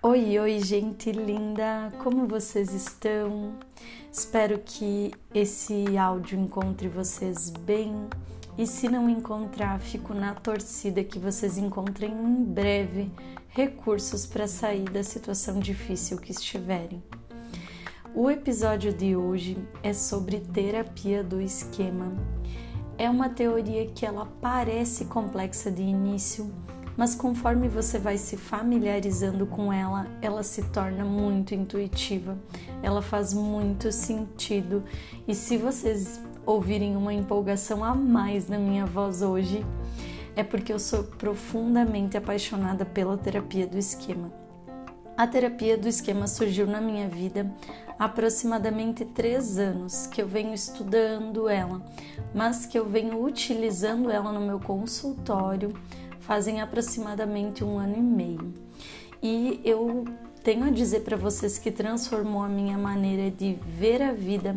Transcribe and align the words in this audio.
Oi, 0.00 0.38
oi, 0.38 0.60
gente 0.60 1.10
linda! 1.10 1.92
Como 1.98 2.28
vocês 2.28 2.72
estão? 2.72 3.58
Espero 4.12 4.60
que 4.64 5.10
esse 5.34 5.98
áudio 5.98 6.38
encontre 6.38 6.86
vocês 6.86 7.50
bem 7.50 8.08
e, 8.56 8.68
se 8.68 8.88
não 8.88 9.10
encontrar, 9.10 9.80
fico 9.80 10.14
na 10.14 10.32
torcida 10.32 11.02
que 11.02 11.18
vocês 11.18 11.58
encontrem 11.58 12.12
em 12.12 12.44
breve 12.44 13.10
recursos 13.48 14.26
para 14.26 14.46
sair 14.46 14.88
da 14.88 15.02
situação 15.02 15.58
difícil 15.58 16.18
que 16.18 16.30
estiverem. 16.30 17.02
O 18.14 18.30
episódio 18.30 18.92
de 18.92 19.16
hoje 19.16 19.58
é 19.82 19.92
sobre 19.92 20.38
terapia 20.38 21.24
do 21.24 21.40
esquema. 21.40 22.37
É 22.98 23.08
uma 23.08 23.30
teoria 23.30 23.86
que 23.86 24.04
ela 24.04 24.26
parece 24.40 25.06
complexa 25.06 25.70
de 25.70 25.82
início 25.82 26.52
mas 26.98 27.14
conforme 27.14 27.68
você 27.68 27.96
vai 27.96 28.18
se 28.18 28.36
familiarizando 28.36 29.46
com 29.46 29.72
ela, 29.72 30.08
ela 30.20 30.42
se 30.42 30.64
torna 30.64 31.04
muito 31.04 31.54
intuitiva, 31.54 32.36
ela 32.82 33.00
faz 33.00 33.32
muito 33.32 33.92
sentido. 33.92 34.82
E 35.26 35.32
se 35.32 35.56
vocês 35.56 36.20
ouvirem 36.44 36.96
uma 36.96 37.14
empolgação 37.14 37.84
a 37.84 37.94
mais 37.94 38.48
na 38.48 38.58
minha 38.58 38.84
voz 38.84 39.22
hoje, 39.22 39.64
é 40.34 40.42
porque 40.42 40.72
eu 40.72 40.78
sou 40.80 41.04
profundamente 41.04 42.16
apaixonada 42.16 42.84
pela 42.84 43.16
terapia 43.16 43.64
do 43.64 43.78
esquema. 43.78 44.47
A 45.18 45.26
terapia 45.26 45.76
do 45.76 45.88
esquema 45.88 46.28
surgiu 46.28 46.64
na 46.64 46.80
minha 46.80 47.08
vida 47.08 47.52
há 47.98 48.04
aproximadamente 48.04 49.04
três 49.04 49.58
anos 49.58 50.06
que 50.06 50.22
eu 50.22 50.28
venho 50.28 50.54
estudando 50.54 51.48
ela, 51.48 51.84
mas 52.32 52.64
que 52.64 52.78
eu 52.78 52.88
venho 52.88 53.20
utilizando 53.24 54.12
ela 54.12 54.30
no 54.30 54.40
meu 54.40 54.60
consultório 54.60 55.74
fazem 56.20 56.60
aproximadamente 56.60 57.64
um 57.64 57.80
ano 57.80 57.96
e 57.96 58.00
meio. 58.00 58.54
E 59.20 59.60
eu 59.64 60.04
tenho 60.44 60.64
a 60.64 60.70
dizer 60.70 61.00
para 61.00 61.16
vocês 61.16 61.58
que 61.58 61.72
transformou 61.72 62.44
a 62.44 62.48
minha 62.48 62.78
maneira 62.78 63.28
de 63.28 63.58
ver 63.66 64.00
a 64.00 64.12
vida, 64.12 64.54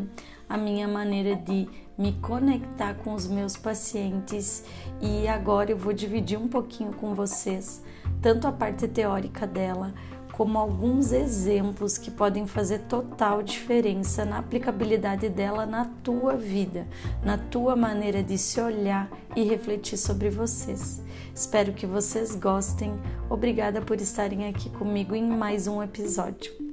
a 0.47 0.59
minha 0.59 0.87
maneira 0.87 1.35
de 1.35 1.67
me 1.97 2.13
conectar 2.21 2.93
com 2.93 3.15
os 3.15 3.25
meus 3.25 3.57
pacientes 3.57 4.63
e 5.01 5.27
agora 5.27 5.71
eu 5.71 5.77
vou 5.77 5.91
dividir 5.91 6.37
um 6.37 6.47
pouquinho 6.47 6.93
com 6.93 7.15
vocês 7.15 7.81
tanto 8.21 8.47
a 8.47 8.51
parte 8.51 8.87
teórica 8.87 9.47
dela 9.47 9.93
como 10.41 10.57
alguns 10.57 11.11
exemplos 11.11 11.99
que 11.99 12.09
podem 12.09 12.47
fazer 12.47 12.79
total 12.89 13.43
diferença 13.43 14.25
na 14.25 14.39
aplicabilidade 14.39 15.29
dela 15.29 15.67
na 15.67 15.85
tua 15.85 16.35
vida, 16.35 16.87
na 17.23 17.37
tua 17.37 17.75
maneira 17.75 18.23
de 18.23 18.39
se 18.39 18.59
olhar 18.59 19.07
e 19.35 19.43
refletir 19.43 19.97
sobre 19.97 20.31
vocês. 20.31 20.99
Espero 21.35 21.73
que 21.73 21.85
vocês 21.85 22.33
gostem. 22.33 22.99
Obrigada 23.29 23.83
por 23.83 24.01
estarem 24.01 24.47
aqui 24.47 24.67
comigo 24.71 25.13
em 25.13 25.29
mais 25.29 25.67
um 25.67 25.83
episódio. 25.83 26.70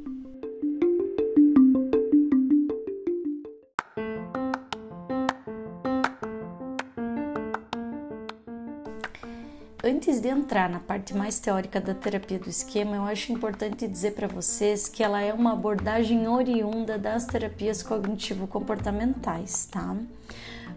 Antes 9.89 10.21
de 10.21 10.29
entrar 10.29 10.69
na 10.69 10.81
parte 10.81 11.17
mais 11.17 11.41
teórica 11.41 11.81
da 11.81 11.95
terapia 11.95 12.39
do 12.39 12.51
esquema, 12.51 12.97
eu 12.97 13.05
acho 13.05 13.33
importante 13.33 13.89
dizer 13.89 14.13
para 14.13 14.29
vocês 14.29 14.87
que 14.87 15.03
ela 15.03 15.23
é 15.23 15.33
uma 15.33 15.55
abordagem 15.55 16.29
oriunda 16.29 16.99
das 16.99 17.25
terapias 17.25 17.83
cognitivo-comportamentais, 17.83 19.65
tá? 19.65 19.97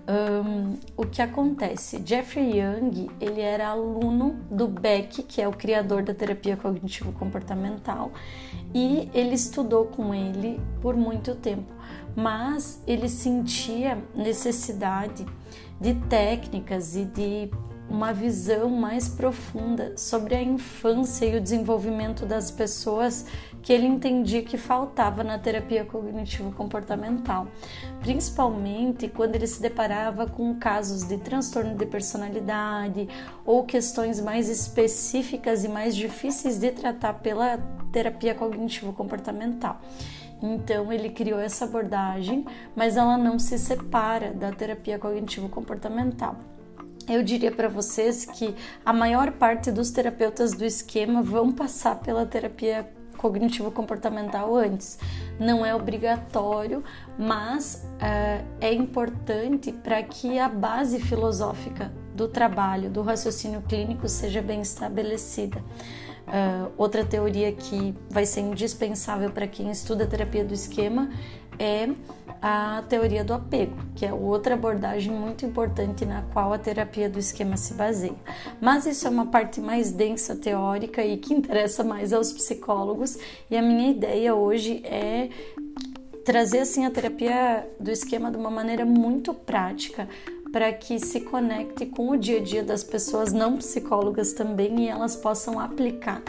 Um, 0.07 0.77
o 0.95 1.05
que 1.05 1.21
acontece? 1.21 2.01
Jeffrey 2.05 2.57
Young, 2.57 3.11
ele 3.19 3.41
era 3.41 3.67
aluno 3.67 4.39
do 4.49 4.65
Beck, 4.69 5.23
que 5.23 5.41
é 5.41 5.47
o 5.47 5.51
criador 5.51 6.03
da 6.03 6.13
terapia 6.13 6.55
cognitivo-comportamental, 6.55 8.13
e 8.73 9.09
ele 9.13 9.35
estudou 9.35 9.87
com 9.87 10.15
ele 10.15 10.57
por 10.81 10.95
muito 10.95 11.35
tempo, 11.35 11.73
mas 12.15 12.81
ele 12.87 13.09
sentia 13.09 13.97
necessidade 14.15 15.25
de 15.81 15.95
técnicas 15.95 16.95
e 16.95 17.03
de 17.03 17.51
uma 17.91 18.13
visão 18.13 18.69
mais 18.69 19.09
profunda 19.09 19.97
sobre 19.97 20.33
a 20.33 20.41
infância 20.41 21.25
e 21.25 21.35
o 21.35 21.41
desenvolvimento 21.41 22.25
das 22.25 22.49
pessoas 22.49 23.25
que 23.61 23.73
ele 23.73 23.85
entendia 23.85 24.41
que 24.41 24.57
faltava 24.57 25.25
na 25.25 25.37
terapia 25.37 25.83
cognitivo-comportamental, 25.83 27.47
principalmente 27.99 29.09
quando 29.09 29.35
ele 29.35 29.45
se 29.45 29.61
deparava 29.61 30.25
com 30.25 30.55
casos 30.55 31.03
de 31.03 31.17
transtorno 31.17 31.75
de 31.75 31.85
personalidade 31.85 33.09
ou 33.45 33.65
questões 33.65 34.21
mais 34.21 34.47
específicas 34.47 35.65
e 35.65 35.67
mais 35.67 35.93
difíceis 35.93 36.57
de 36.57 36.71
tratar 36.71 37.15
pela 37.15 37.57
terapia 37.91 38.33
cognitivo-comportamental. 38.33 39.81
Então 40.41 40.91
ele 40.93 41.09
criou 41.09 41.39
essa 41.39 41.65
abordagem, 41.65 42.45
mas 42.73 42.95
ela 42.95 43.17
não 43.17 43.37
se 43.37 43.59
separa 43.59 44.31
da 44.31 44.49
terapia 44.49 44.97
cognitivo-comportamental 44.97 46.37
eu 47.07 47.23
diria 47.23 47.51
para 47.51 47.67
vocês 47.67 48.25
que 48.25 48.55
a 48.85 48.93
maior 48.93 49.31
parte 49.31 49.71
dos 49.71 49.91
terapeutas 49.91 50.53
do 50.53 50.65
esquema 50.65 51.21
vão 51.21 51.51
passar 51.51 51.99
pela 51.99 52.25
terapia 52.25 52.89
cognitivo-comportamental 53.17 54.55
antes. 54.55 54.97
Não 55.39 55.65
é 55.65 55.75
obrigatório, 55.75 56.83
mas 57.17 57.83
uh, 57.95 58.45
é 58.59 58.73
importante 58.73 59.71
para 59.71 60.01
que 60.01 60.39
a 60.39 60.49
base 60.49 60.99
filosófica 60.99 61.91
do 62.15 62.27
trabalho, 62.27 62.89
do 62.89 63.01
raciocínio 63.01 63.61
clínico, 63.61 64.09
seja 64.09 64.41
bem 64.41 64.61
estabelecida. 64.61 65.59
Uh, 66.27 66.71
outra 66.77 67.05
teoria 67.05 67.51
que 67.51 67.93
vai 68.09 68.25
ser 68.25 68.41
indispensável 68.41 69.29
para 69.31 69.47
quem 69.47 69.69
estuda 69.69 70.05
terapia 70.05 70.43
do 70.43 70.53
esquema 70.53 71.09
é 71.59 71.89
a 72.41 72.83
teoria 72.89 73.23
do 73.23 73.33
apego, 73.33 73.75
que 73.95 74.05
é 74.05 74.11
outra 74.11 74.55
abordagem 74.55 75.13
muito 75.13 75.45
importante 75.45 76.05
na 76.05 76.23
qual 76.33 76.51
a 76.51 76.57
terapia 76.57 77.07
do 77.07 77.19
esquema 77.19 77.55
se 77.55 77.75
baseia. 77.75 78.15
Mas 78.59 78.85
isso 78.87 79.05
é 79.05 79.09
uma 79.09 79.27
parte 79.27 79.61
mais 79.61 79.91
densa 79.91 80.35
teórica 80.35 81.05
e 81.05 81.17
que 81.17 81.33
interessa 81.33 81.83
mais 81.83 82.11
aos 82.11 82.33
psicólogos, 82.33 83.17
e 83.49 83.55
a 83.55 83.61
minha 83.61 83.91
ideia 83.91 84.33
hoje 84.33 84.81
é 84.83 85.29
trazer 86.25 86.59
assim 86.59 86.85
a 86.85 86.91
terapia 86.91 87.67
do 87.79 87.91
esquema 87.91 88.31
de 88.31 88.37
uma 88.37 88.49
maneira 88.49 88.85
muito 88.85 89.33
prática 89.33 90.07
para 90.51 90.71
que 90.73 90.99
se 90.99 91.21
conecte 91.21 91.85
com 91.85 92.09
o 92.09 92.17
dia 92.17 92.39
a 92.39 92.43
dia 92.43 92.63
das 92.63 92.83
pessoas 92.83 93.31
não 93.31 93.57
psicólogas 93.57 94.33
também 94.33 94.85
e 94.85 94.87
elas 94.89 95.15
possam 95.15 95.59
aplicar 95.59 96.21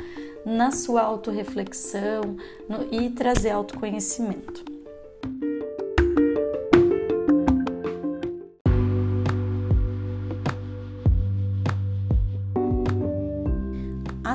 na 0.45 0.71
sua 0.71 1.03
autorreflexão 1.03 2.37
e 2.91 3.11
trazer 3.11 3.51
autoconhecimento. 3.51 4.72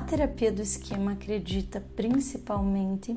Terapia 0.01 0.51
do 0.51 0.61
esquema 0.61 1.13
acredita 1.13 1.83
principalmente 1.95 3.15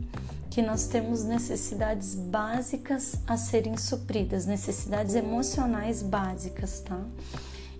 que 0.50 0.62
nós 0.62 0.86
temos 0.86 1.24
necessidades 1.24 2.14
básicas 2.14 3.16
a 3.26 3.36
serem 3.36 3.76
supridas, 3.76 4.46
necessidades 4.46 5.14
emocionais 5.14 6.02
básicas, 6.02 6.80
tá? 6.80 7.00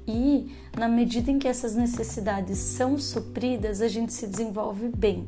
E 0.06 0.55
na 0.77 0.89
medida 0.89 1.31
em 1.31 1.39
que 1.39 1.49
essas 1.49 1.75
necessidades 1.75 2.59
são 2.59 2.99
supridas, 2.99 3.81
a 3.81 3.89
gente 3.89 4.12
se 4.12 4.27
desenvolve 4.27 4.89
bem. 4.89 5.27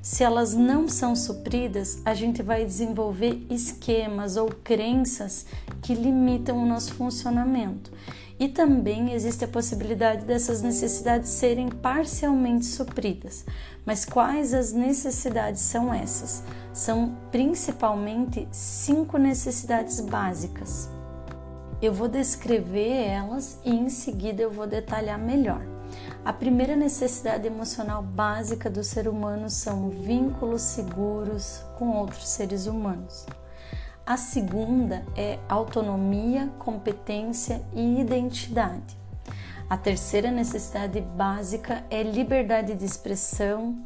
Se 0.00 0.22
elas 0.22 0.52
não 0.52 0.86
são 0.86 1.16
supridas, 1.16 2.02
a 2.04 2.12
gente 2.12 2.42
vai 2.42 2.64
desenvolver 2.64 3.46
esquemas 3.48 4.36
ou 4.36 4.48
crenças 4.48 5.46
que 5.80 5.94
limitam 5.94 6.62
o 6.62 6.66
nosso 6.66 6.92
funcionamento. 6.92 7.90
E 8.38 8.48
também 8.48 9.12
existe 9.12 9.44
a 9.44 9.48
possibilidade 9.48 10.24
dessas 10.24 10.60
necessidades 10.60 11.30
serem 11.30 11.68
parcialmente 11.68 12.66
supridas. 12.66 13.44
Mas 13.86 14.04
quais 14.04 14.52
as 14.52 14.72
necessidades 14.72 15.62
são 15.62 15.94
essas? 15.94 16.42
São 16.72 17.16
principalmente 17.30 18.48
cinco 18.50 19.18
necessidades 19.18 20.00
básicas. 20.00 20.88
Eu 21.80 21.92
vou 21.92 22.08
descrever 22.08 23.06
elas 23.06 23.58
e 23.64 23.70
em 23.70 23.88
seguida 23.88 24.42
eu 24.42 24.50
vou 24.50 24.66
detalhar 24.66 25.18
melhor. 25.18 25.60
A 26.24 26.32
primeira 26.32 26.74
necessidade 26.74 27.46
emocional 27.46 28.02
básica 28.02 28.70
do 28.70 28.82
ser 28.82 29.06
humano 29.06 29.50
são 29.50 29.90
vínculos 29.90 30.62
seguros 30.62 31.62
com 31.78 31.90
outros 31.90 32.28
seres 32.28 32.66
humanos. 32.66 33.26
A 34.06 34.18
segunda 34.18 35.02
é 35.16 35.38
autonomia, 35.48 36.52
competência 36.58 37.62
e 37.72 38.00
identidade. 38.00 38.98
A 39.68 39.78
terceira 39.78 40.30
necessidade 40.30 41.00
básica 41.00 41.82
é 41.90 42.02
liberdade 42.02 42.74
de 42.74 42.84
expressão, 42.84 43.82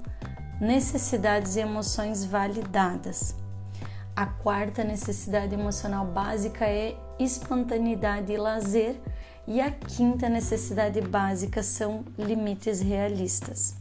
necessidades 0.61 1.55
e 1.55 1.61
emoções 1.61 2.25
validadas. 2.25 3.37
A 4.17 4.26
quarta 4.26 4.82
necessidade 4.82 5.55
emocional 5.55 6.05
básica 6.05 6.65
é 6.65 6.97
espontaneidade 7.20 8.32
e 8.32 8.37
lazer. 8.37 9.00
E 9.47 9.61
a 9.61 9.70
quinta 9.70 10.29
necessidade 10.29 11.00
básica 11.00 11.62
são 11.62 12.05
limites 12.19 12.81
realistas. 12.81 13.76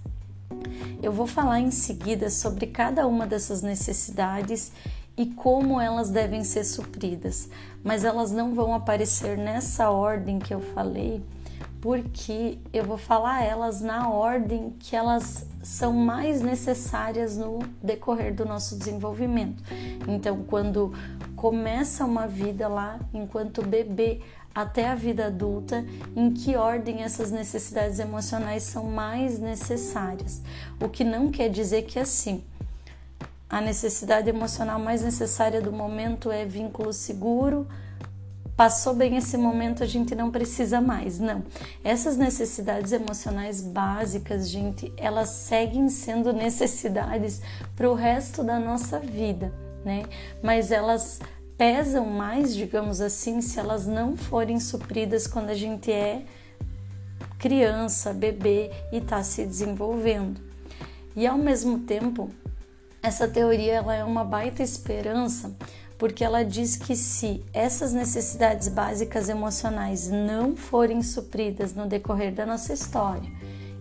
Eu 1.01 1.11
vou 1.11 1.25
falar 1.25 1.59
em 1.59 1.71
seguida 1.71 2.29
sobre 2.29 2.67
cada 2.67 3.07
uma 3.07 3.25
dessas 3.25 3.63
necessidades 3.63 4.71
e 5.17 5.25
como 5.25 5.81
elas 5.81 6.11
devem 6.11 6.43
ser 6.43 6.63
supridas, 6.63 7.49
mas 7.83 8.05
elas 8.05 8.31
não 8.31 8.53
vão 8.53 8.73
aparecer 8.73 9.37
nessa 9.37 9.89
ordem 9.89 10.37
que 10.37 10.53
eu 10.53 10.59
falei, 10.59 11.23
porque 11.81 12.59
eu 12.71 12.83
vou 12.83 12.97
falar 12.97 13.43
elas 13.43 13.81
na 13.81 14.09
ordem 14.09 14.75
que 14.79 14.95
elas 14.95 15.47
são 15.63 15.93
mais 15.93 16.41
necessárias 16.41 17.35
no 17.35 17.59
decorrer 17.81 18.33
do 18.33 18.45
nosso 18.45 18.77
desenvolvimento. 18.77 19.63
Então, 20.07 20.43
quando 20.43 20.93
começa 21.35 22.05
uma 22.05 22.27
vida 22.27 22.67
lá, 22.67 22.99
enquanto 23.13 23.61
bebê, 23.61 24.21
até 24.53 24.87
a 24.87 24.95
vida 24.95 25.27
adulta, 25.27 25.85
em 26.15 26.31
que 26.33 26.55
ordem 26.55 27.03
essas 27.03 27.29
necessidades 27.29 27.99
emocionais 27.99 28.63
são 28.63 28.85
mais 28.85 29.37
necessárias. 29.39 30.41
O 30.81 30.89
que 30.89 31.03
não 31.03 31.29
quer 31.29 31.47
dizer 31.47 31.83
que 31.83 31.99
assim, 31.99 32.43
a 33.49 33.61
necessidade 33.61 34.29
emocional 34.29 34.79
mais 34.79 35.01
necessária 35.01 35.61
do 35.61 35.71
momento 35.71 36.31
é 36.31 36.45
vínculo 36.45 36.91
seguro. 36.91 37.67
Passou 38.57 38.93
bem 38.93 39.15
esse 39.15 39.37
momento, 39.37 39.83
a 39.83 39.85
gente 39.85 40.15
não 40.15 40.31
precisa 40.31 40.81
mais. 40.81 41.19
Não. 41.19 41.43
Essas 41.83 42.17
necessidades 42.17 42.91
emocionais 42.91 43.61
básicas, 43.61 44.49
gente, 44.49 44.91
elas 44.97 45.29
seguem 45.29 45.89
sendo 45.89 46.33
necessidades 46.33 47.41
para 47.75 47.89
o 47.89 47.93
resto 47.93 48.43
da 48.43 48.59
nossa 48.59 48.99
vida, 48.99 49.53
né? 49.85 50.03
Mas 50.43 50.71
elas 50.71 51.21
pesam 51.57 52.05
mais, 52.05 52.53
digamos 52.53 52.99
assim, 52.99 53.41
se 53.41 53.59
elas 53.59 53.87
não 53.87 54.17
forem 54.17 54.59
supridas 54.59 55.25
quando 55.25 55.51
a 55.51 55.55
gente 55.55 55.91
é 55.91 56.23
criança, 57.39 58.13
bebê 58.13 58.71
e 58.91 58.97
está 58.97 59.23
se 59.23 59.45
desenvolvendo. 59.45 60.41
E 61.15 61.25
ao 61.25 61.37
mesmo 61.37 61.79
tempo, 61.79 62.29
essa 63.07 63.27
teoria 63.27 63.75
ela 63.75 63.95
é 63.95 64.03
uma 64.03 64.23
baita 64.23 64.61
esperança 64.61 65.55
porque 65.97 66.23
ela 66.23 66.43
diz 66.43 66.75
que 66.75 66.95
se 66.95 67.43
essas 67.53 67.91
necessidades 67.91 68.67
básicas 68.67 69.29
emocionais 69.29 70.09
não 70.09 70.55
forem 70.55 71.01
supridas 71.01 71.73
no 71.73 71.87
decorrer 71.87 72.33
da 72.33 72.45
nossa 72.45 72.73
história 72.73 73.31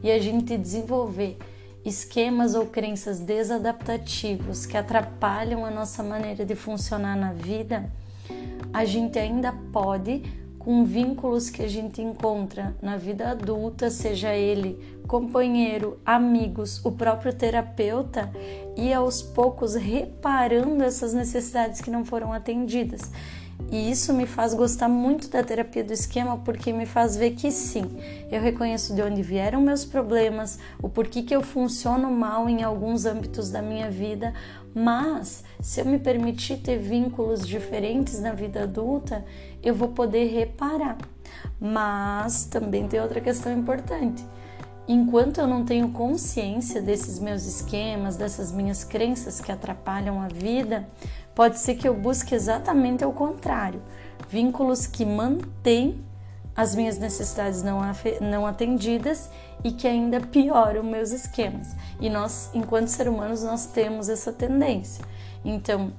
e 0.03 0.11
a 0.11 0.19
gente 0.19 0.57
desenvolver 0.57 1.37
esquemas 1.85 2.55
ou 2.55 2.67
crenças 2.67 3.19
desadaptativos 3.19 4.65
que 4.65 4.77
atrapalham 4.77 5.65
a 5.65 5.71
nossa 5.71 6.03
maneira 6.03 6.45
de 6.45 6.55
funcionar 6.55 7.17
na 7.17 7.33
vida, 7.33 7.91
a 8.73 8.85
gente 8.85 9.19
ainda 9.19 9.53
pode, 9.73 10.23
com 10.67 10.85
vínculos 10.85 11.49
que 11.49 11.63
a 11.63 11.69
gente 11.69 12.03
encontra 12.03 12.75
na 12.83 12.97
vida 12.97 13.31
adulta, 13.31 13.89
seja 13.89 14.35
ele 14.35 14.99
companheiro, 15.07 16.01
amigos, 16.05 16.85
o 16.85 16.91
próprio 16.91 17.33
terapeuta, 17.33 18.29
e 18.77 18.93
aos 18.93 19.23
poucos 19.23 19.77
reparando 19.77 20.83
essas 20.83 21.15
necessidades 21.15 21.81
que 21.81 21.89
não 21.89 22.05
foram 22.05 22.33
atendidas. 22.33 23.13
E 23.71 23.89
isso 23.89 24.13
me 24.13 24.27
faz 24.27 24.55
gostar 24.55 24.89
muito 24.89 25.29
da 25.29 25.41
terapia 25.45 25.85
do 25.85 25.93
esquema 25.93 26.37
porque 26.39 26.73
me 26.73 26.85
faz 26.85 27.17
ver 27.17 27.37
que 27.37 27.53
sim, 27.53 27.89
eu 28.29 28.41
reconheço 28.41 28.93
de 28.93 29.03
onde 29.03 29.23
vieram 29.23 29.61
meus 29.61 29.85
problemas, 29.85 30.59
o 30.83 30.89
porquê 30.89 31.23
que 31.23 31.35
eu 31.35 31.43
funciono 31.43 32.11
mal 32.11 32.49
em 32.49 32.65
alguns 32.65 33.07
âmbitos 33.07 33.51
da 33.51 33.63
minha 33.63 33.89
vida, 33.89 34.35
mas 34.79 35.43
se 35.59 35.81
eu 35.81 35.87
me 35.87 35.99
permitir 35.99 36.59
ter 36.59 36.77
vínculos 36.77 37.49
diferentes 37.49 38.21
na 38.21 38.33
vida 38.33 38.65
adulta, 38.65 39.25
eu 39.63 39.75
vou 39.75 39.89
poder 39.89 40.27
reparar. 40.27 40.99
Mas 41.59 42.45
também 42.45 42.87
tem 42.87 43.01
outra 43.01 43.21
questão 43.21 43.51
importante. 43.57 44.23
Enquanto 44.87 45.39
eu 45.39 45.47
não 45.47 45.65
tenho 45.65 45.89
consciência 45.89 46.83
desses 46.83 47.19
meus 47.19 47.47
esquemas, 47.47 48.17
dessas 48.17 48.53
minhas 48.53 48.85
crenças 48.85 49.41
que 49.41 49.51
atrapalham 49.51 50.21
a 50.21 50.29
vida, 50.29 50.87
Pode 51.37 51.59
ser 51.59 51.75
que 51.75 51.87
eu 51.87 51.93
busque 51.93 52.35
exatamente 52.35 53.05
o 53.05 53.13
contrário, 53.13 53.83
vínculos 54.27 54.87
que 54.87 55.05
mantêm 55.05 56.03
as 56.57 56.75
minhas 56.75 56.99
necessidades 56.99 57.63
não, 57.63 57.81
não 58.21 58.47
atendidas 58.47 59.29
e 59.63 59.71
que 59.71 59.87
ainda 59.87 60.21
pioram 60.21 60.83
meus 60.83 61.11
esquemas. 61.11 61.77
E 62.01 62.09
nós, 62.09 62.51
enquanto 62.55 62.89
seres 62.89 63.13
humanos, 63.13 63.43
nós 63.43 63.67
temos 63.67 64.09
essa 64.09 64.33
tendência. 64.33 65.05
Então, 65.45 65.93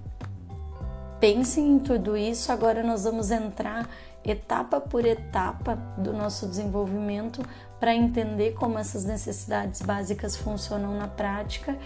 pensem 1.19 1.73
em 1.73 1.79
tudo 1.79 2.17
isso. 2.17 2.51
Agora 2.51 2.81
nós 2.83 3.03
vamos 3.03 3.29
entrar 3.31 3.87
etapa 4.23 4.81
por 4.81 5.05
etapa 5.05 5.75
do 5.97 6.11
nosso 6.11 6.47
desenvolvimento 6.47 7.41
para 7.79 7.95
entender 7.95 8.53
como 8.53 8.77
essas 8.77 9.05
necessidades 9.05 9.81
básicas 9.81 10.35
funcionam 10.35 10.97
na 10.97 11.07
prática 11.07 11.77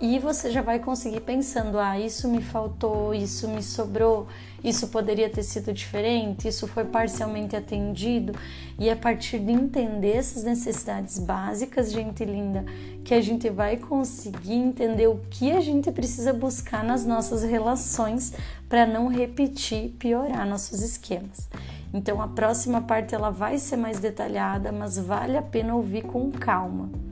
e 0.00 0.18
você 0.18 0.50
já 0.50 0.62
vai 0.62 0.78
conseguir 0.78 1.20
pensando: 1.20 1.78
ah, 1.78 1.98
isso 1.98 2.28
me 2.28 2.40
faltou, 2.40 3.14
isso 3.14 3.48
me 3.48 3.62
sobrou, 3.62 4.26
isso 4.62 4.88
poderia 4.88 5.28
ter 5.28 5.42
sido 5.42 5.72
diferente, 5.72 6.48
isso 6.48 6.66
foi 6.66 6.84
parcialmente 6.84 7.54
atendido. 7.54 8.32
E 8.78 8.88
a 8.88 8.96
partir 8.96 9.38
de 9.38 9.52
entender 9.52 10.16
essas 10.16 10.42
necessidades 10.42 11.18
básicas, 11.18 11.92
gente 11.92 12.24
linda, 12.24 12.64
que 13.04 13.12
a 13.12 13.20
gente 13.20 13.50
vai 13.50 13.76
conseguir 13.76 14.54
entender 14.54 15.06
o 15.06 15.20
que 15.30 15.52
a 15.52 15.60
gente 15.60 15.90
precisa 15.90 16.32
buscar 16.32 16.82
nas 16.82 17.04
nossas 17.04 17.42
relações 17.42 18.32
para 18.68 18.86
não 18.86 19.08
repetir, 19.08 19.90
piorar 19.98 20.46
nossos 20.46 20.80
esquemas. 20.80 21.48
Então 21.92 22.22
a 22.22 22.28
próxima 22.28 22.80
parte 22.80 23.14
ela 23.14 23.30
vai 23.30 23.58
ser 23.58 23.76
mais 23.76 23.98
detalhada, 23.98 24.72
mas 24.72 24.96
vale 24.96 25.36
a 25.36 25.42
pena 25.42 25.74
ouvir 25.74 26.02
com 26.02 26.30
calma. 26.30 27.09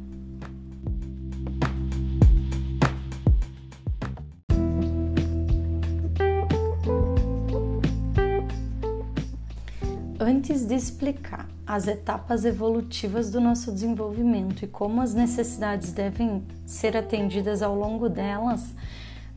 Antes 10.28 10.66
de 10.66 10.74
explicar 10.74 11.48
as 11.66 11.88
etapas 11.88 12.44
evolutivas 12.44 13.30
do 13.30 13.40
nosso 13.40 13.72
desenvolvimento 13.72 14.62
e 14.62 14.68
como 14.68 15.00
as 15.00 15.14
necessidades 15.14 15.90
devem 15.90 16.44
ser 16.66 16.98
atendidas 16.98 17.62
ao 17.62 17.74
longo 17.74 18.10
delas, 18.10 18.74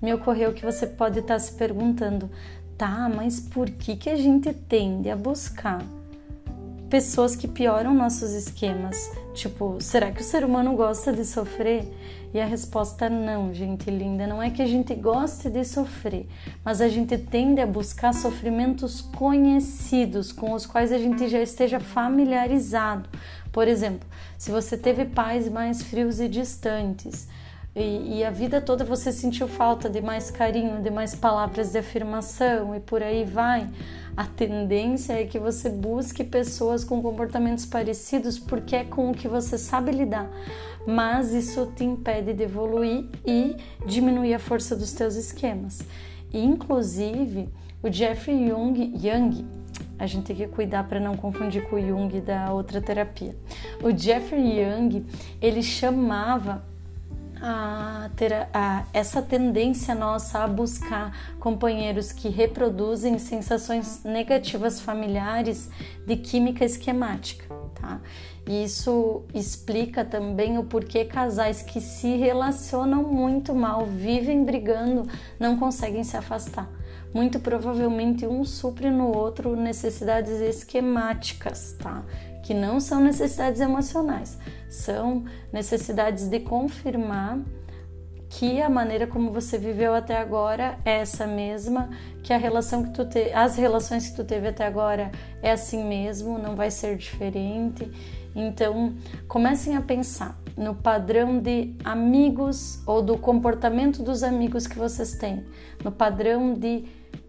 me 0.02 0.14
ocorreu 0.14 0.52
que 0.52 0.66
você 0.66 0.86
pode 0.86 1.20
estar 1.20 1.40
se 1.40 1.54
perguntando: 1.54 2.30
tá, 2.78 3.08
mas 3.08 3.40
por 3.40 3.70
que, 3.70 3.96
que 3.96 4.10
a 4.10 4.18
gente 4.18 4.52
tende 4.52 5.10
a 5.10 5.16
buscar 5.16 5.82
pessoas 6.90 7.38
que 7.38 7.48
pioram 7.48 7.94
nossos 7.94 8.32
esquemas? 8.32 8.98
Tipo, 9.34 9.78
será 9.80 10.12
que 10.12 10.20
o 10.20 10.26
ser 10.26 10.44
humano 10.44 10.76
gosta 10.76 11.14
de 11.14 11.24
sofrer? 11.24 11.88
E 12.34 12.40
a 12.40 12.46
resposta 12.46 13.06
é 13.06 13.10
não, 13.10 13.54
gente 13.54 13.90
linda. 13.90 14.26
Não 14.26 14.42
é 14.42 14.50
que 14.50 14.62
a 14.62 14.66
gente 14.66 14.96
goste 14.96 15.50
de 15.50 15.66
sofrer, 15.66 16.28
mas 16.64 16.80
a 16.80 16.88
gente 16.88 17.18
tende 17.18 17.60
a 17.60 17.68
buscar 17.68 18.14
sofrimentos 18.14 19.02
conhecidos, 19.02 20.32
com 20.32 20.54
os 20.54 20.66
quais 20.66 20.92
a 20.92 20.98
gente 20.98 21.28
já 21.28 21.42
esteja 21.42 21.80
familiarizado. 21.80 23.10
Por 23.52 23.68
exemplo, 23.68 24.08
se 24.38 24.50
você 24.50 24.78
teve 24.78 25.06
pais 25.06 25.50
mais 25.50 25.82
frios 25.82 26.22
e 26.22 26.30
distantes, 26.30 27.28
e, 27.76 28.18
e, 28.18 28.26
a 28.26 28.30
vida 28.30 28.60
toda 28.60 28.84
você 28.84 29.14
sentiu 29.14 29.48
falta 29.48 29.90
de 29.90 30.02
mais 30.02 30.30
carinho, 30.30 30.82
de 30.82 30.92
mais 30.92 31.16
palavras 31.16 31.72
de 31.72 31.80
afirmação 31.80 32.76
e 32.76 32.82
por 32.82 33.02
aí 33.02 33.24
vai. 33.24 33.70
A 34.16 34.26
tendência 34.26 35.14
é 35.14 35.26
que 35.26 35.40
você 35.40 35.70
busque 35.70 36.24
pessoas 36.24 36.84
com 36.84 37.02
comportamentos 37.02 37.66
parecidos 37.66 38.38
porque 38.38 38.76
é 38.76 38.84
com 38.84 39.12
o 39.12 39.14
que 39.14 39.28
você 39.28 39.58
sabe 39.58 39.92
lidar, 39.92 40.30
mas 40.86 41.34
isso 41.34 41.72
te 41.76 41.84
impede 41.84 42.34
de 42.34 42.44
evoluir 42.44 43.06
e 43.26 43.56
diminuir 43.86 44.34
a 44.34 44.40
força 44.40 44.76
dos 44.76 44.92
teus 44.92 45.16
esquemas. 45.16 45.80
E, 46.34 46.44
inclusive, 46.44 47.50
o 47.82 47.92
Jeffrey 47.92 48.50
Young, 48.50 48.94
Young 49.02 49.46
a 50.02 50.08
gente 50.08 50.26
tem 50.26 50.36
que 50.36 50.48
cuidar 50.48 50.88
para 50.88 51.00
não 51.00 51.16
confundir 51.16 51.70
com 51.70 51.76
o 51.76 51.80
Jung 51.80 52.20
da 52.22 52.52
outra 52.52 52.82
terapia. 52.82 53.36
O 53.84 53.96
Jeffrey 53.96 54.60
Young, 54.60 55.06
ele 55.40 55.62
chamava 55.62 56.66
a 57.42 58.10
ter 58.16 58.48
a, 58.54 58.86
essa 58.94 59.22
tendência 59.22 59.96
nossa 59.96 60.44
a 60.44 60.48
buscar 60.48 61.36
companheiros 61.40 62.12
que 62.12 62.30
reproduzem 62.30 63.18
sensações 63.18 64.04
negativas 64.04 64.80
familiares 64.80 65.70
de 66.06 66.16
química 66.18 66.64
esquemática, 66.64 67.46
tá? 67.74 68.00
E 68.48 68.64
isso 68.64 69.24
explica 69.34 70.06
também 70.06 70.58
o 70.58 70.64
porquê 70.64 71.06
casais 71.06 71.64
que 71.64 71.82
se 71.82 72.16
relacionam 72.16 73.04
muito 73.04 73.56
mal, 73.56 73.86
vivem 73.86 74.44
brigando, 74.44 75.08
não 75.40 75.58
conseguem 75.58 76.04
se 76.04 76.16
afastar. 76.16 76.70
Muito 77.14 77.40
provavelmente 77.40 78.26
um 78.26 78.46
supre 78.46 78.90
no 78.90 79.16
outro 79.16 79.56
necessidades 79.56 80.40
esquemáticas, 80.40 81.76
tá? 81.80 82.04
Que 82.44 82.54
não 82.54 82.80
são 82.80 83.00
necessidades 83.02 83.62
emocionais 83.62 84.38
são 84.72 85.26
necessidades 85.52 86.28
de 86.28 86.40
confirmar 86.40 87.40
que 88.30 88.62
a 88.62 88.70
maneira 88.70 89.06
como 89.06 89.30
você 89.30 89.58
viveu 89.58 89.94
até 89.94 90.18
agora 90.18 90.80
é 90.86 91.00
essa 91.00 91.28
mesma, 91.28 91.90
que 92.24 92.32
a 92.32 92.38
relação 92.38 92.84
que 92.84 92.92
tu 92.92 93.06
te, 93.06 93.34
as 93.34 93.58
relações 93.58 94.10
que 94.10 94.16
tu 94.16 94.24
teve 94.24 94.48
até 94.48 94.66
agora 94.66 95.12
é 95.44 95.52
assim 95.52 95.84
mesmo, 95.84 96.40
não 96.40 96.56
vai 96.56 96.72
ser 96.72 96.96
diferente. 96.96 97.92
Então, 98.34 98.96
comecem 99.28 99.76
a 99.76 99.82
pensar 99.82 100.40
no 100.56 100.74
padrão 100.74 101.40
de 101.40 101.76
amigos 101.84 102.82
ou 102.88 103.02
do 103.02 103.18
comportamento 103.18 104.02
dos 104.02 104.24
amigos 104.24 104.66
que 104.66 104.78
vocês 104.78 105.14
têm, 105.16 105.46
no 105.84 105.92
padrão 105.92 106.54
de 106.54 106.86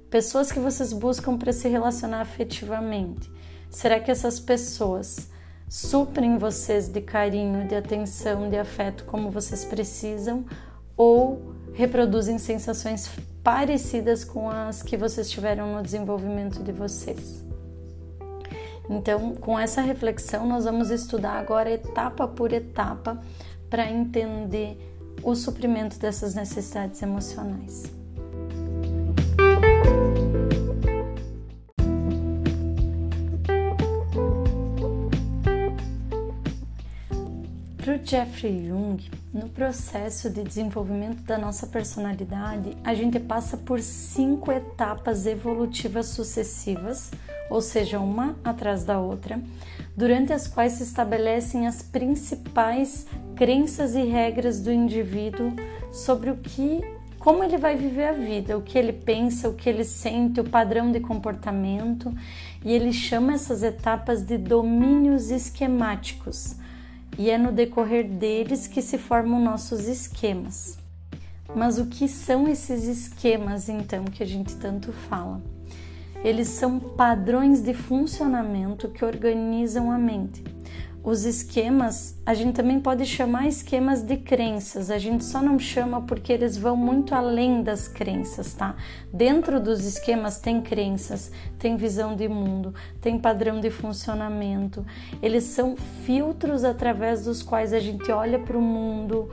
pessoas 0.08 0.52
que 0.52 0.60
vocês 0.60 0.92
buscam 0.92 1.36
para 1.36 1.52
se 1.52 1.68
relacionar 1.68 2.20
afetivamente. 2.20 3.28
Será 3.68 3.98
que 3.98 4.10
essas 4.10 4.38
pessoas 4.38 5.32
suprem 5.72 6.36
vocês 6.36 6.86
de 6.86 7.00
carinho, 7.00 7.66
de 7.66 7.74
atenção, 7.74 8.50
de 8.50 8.58
afeto 8.58 9.04
como 9.04 9.30
vocês 9.30 9.64
precisam 9.64 10.44
ou 10.94 11.54
reproduzem 11.72 12.38
sensações 12.38 13.08
parecidas 13.42 14.22
com 14.22 14.50
as 14.50 14.82
que 14.82 14.98
vocês 14.98 15.30
tiveram 15.30 15.74
no 15.74 15.82
desenvolvimento 15.82 16.62
de 16.62 16.72
vocês? 16.72 17.42
Então, 18.90 19.34
com 19.36 19.58
essa 19.58 19.80
reflexão, 19.80 20.46
nós 20.46 20.66
vamos 20.66 20.90
estudar 20.90 21.38
agora 21.38 21.70
etapa 21.70 22.28
por 22.28 22.52
etapa 22.52 23.18
para 23.70 23.90
entender 23.90 24.76
o 25.22 25.34
suprimento 25.34 25.98
dessas 25.98 26.34
necessidades 26.34 27.00
emocionais. 27.00 28.01
Jeffrey 38.04 38.66
Jung, 38.66 39.10
no 39.32 39.48
processo 39.48 40.28
de 40.28 40.42
desenvolvimento 40.42 41.22
da 41.22 41.38
nossa 41.38 41.66
personalidade, 41.66 42.76
a 42.84 42.94
gente 42.94 43.18
passa 43.20 43.56
por 43.56 43.80
cinco 43.80 44.50
etapas 44.50 45.26
evolutivas 45.26 46.06
sucessivas 46.06 47.10
ou 47.52 47.60
seja, 47.60 48.00
uma 48.00 48.34
atrás 48.42 48.82
da 48.82 48.98
outra, 48.98 49.38
durante 49.94 50.32
as 50.32 50.48
quais 50.48 50.72
se 50.72 50.84
estabelecem 50.84 51.66
as 51.66 51.82
principais 51.82 53.06
crenças 53.36 53.94
e 53.94 54.02
regras 54.04 54.60
do 54.60 54.72
indivíduo 54.72 55.52
sobre 55.92 56.30
o 56.30 56.36
que 56.38 56.80
como 57.18 57.44
ele 57.44 57.56
vai 57.56 57.76
viver 57.76 58.06
a 58.06 58.12
vida, 58.12 58.58
o 58.58 58.62
que 58.62 58.76
ele 58.76 58.92
pensa, 58.92 59.48
o 59.48 59.54
que 59.54 59.68
ele 59.68 59.84
sente, 59.84 60.40
o 60.40 60.44
padrão 60.44 60.90
de 60.90 60.98
comportamento, 60.98 62.12
e 62.64 62.72
ele 62.72 62.92
chama 62.92 63.34
essas 63.34 63.62
etapas 63.62 64.22
de 64.22 64.36
domínios 64.36 65.30
esquemáticos. 65.30 66.56
E 67.18 67.30
é 67.30 67.36
no 67.36 67.52
decorrer 67.52 68.08
deles 68.08 68.66
que 68.66 68.80
se 68.80 68.96
formam 68.98 69.42
nossos 69.42 69.86
esquemas. 69.86 70.78
Mas 71.54 71.78
o 71.78 71.86
que 71.86 72.08
são 72.08 72.48
esses 72.48 72.84
esquemas 72.84 73.68
então 73.68 74.04
que 74.04 74.22
a 74.22 74.26
gente 74.26 74.56
tanto 74.56 74.92
fala? 74.92 75.42
Eles 76.24 76.48
são 76.48 76.78
padrões 76.78 77.60
de 77.60 77.74
funcionamento 77.74 78.88
que 78.88 79.04
organizam 79.04 79.90
a 79.90 79.98
mente. 79.98 80.42
Os 81.04 81.24
esquemas, 81.24 82.16
a 82.24 82.32
gente 82.32 82.54
também 82.54 82.78
pode 82.78 83.04
chamar 83.04 83.48
esquemas 83.48 84.02
de 84.02 84.16
crenças, 84.16 84.88
a 84.88 84.98
gente 84.98 85.24
só 85.24 85.42
não 85.42 85.58
chama 85.58 86.02
porque 86.02 86.32
eles 86.32 86.56
vão 86.56 86.76
muito 86.76 87.12
além 87.12 87.62
das 87.62 87.88
crenças, 87.88 88.54
tá? 88.54 88.76
Dentro 89.12 89.58
dos 89.58 89.84
esquemas 89.84 90.38
tem 90.38 90.60
crenças, 90.60 91.32
tem 91.58 91.76
visão 91.76 92.14
de 92.14 92.28
mundo, 92.28 92.72
tem 93.00 93.18
padrão 93.18 93.60
de 93.60 93.68
funcionamento, 93.68 94.86
eles 95.20 95.44
são 95.44 95.76
filtros 96.04 96.62
através 96.62 97.24
dos 97.24 97.42
quais 97.42 97.72
a 97.72 97.80
gente 97.80 98.10
olha 98.12 98.38
para 98.38 98.56
o 98.56 98.62
mundo, 98.62 99.28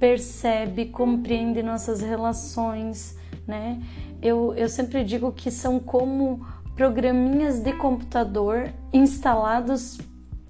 percebe, 0.00 0.86
compreende 0.86 1.62
nossas 1.62 2.00
relações, 2.00 3.16
né? 3.46 3.80
eu, 4.22 4.54
eu 4.54 4.68
sempre 4.68 5.02
digo 5.02 5.32
que 5.32 5.50
são 5.50 5.80
como 5.80 6.46
programinhas 6.76 7.58
de 7.58 7.72
computador 7.72 8.72
instalados 8.92 9.98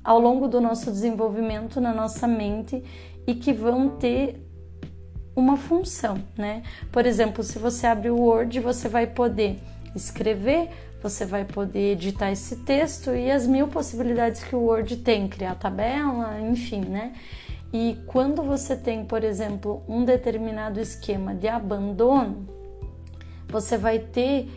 ao 0.05 0.19
longo 0.19 0.49
do 0.49 0.61
nosso 0.61 0.91
desenvolvimento 0.91 1.81
na 1.81 1.93
nossa 1.93 2.27
mente 2.27 2.83
e 3.27 3.35
que 3.35 3.53
vão 3.53 3.89
ter 3.89 4.47
uma 5.35 5.57
função, 5.57 6.19
né? 6.37 6.63
Por 6.91 7.07
exemplo, 7.07 7.43
se 7.43 7.59
você 7.59 7.87
abre 7.87 8.11
o 8.11 8.17
Word, 8.17 8.61
você 8.61 8.89
vai 8.89 9.07
poder 9.07 9.59
escrever, 9.95 10.69
você 11.03 11.25
vai 11.25 11.45
poder 11.45 11.93
editar 11.93 12.31
esse 12.31 12.57
texto 12.57 13.11
e 13.11 13.31
as 13.31 13.47
mil 13.47 13.69
possibilidades 13.69 14.45
que 14.45 14.55
o 14.55 14.61
Word 14.61 14.97
tem, 14.99 15.29
criar 15.29 15.55
tabela, 15.55 16.41
enfim, 16.41 16.81
né? 16.81 17.13
E 17.73 17.99
quando 18.07 18.43
você 18.43 18.77
tem, 18.77 19.05
por 19.05 19.25
exemplo, 19.25 19.83
um 19.89 20.05
determinado 20.05 20.79
esquema 20.79 21.35
de 21.35 21.49
abandono, 21.49 22.47
você 23.49 23.79
vai 23.79 23.99
ter 23.99 24.51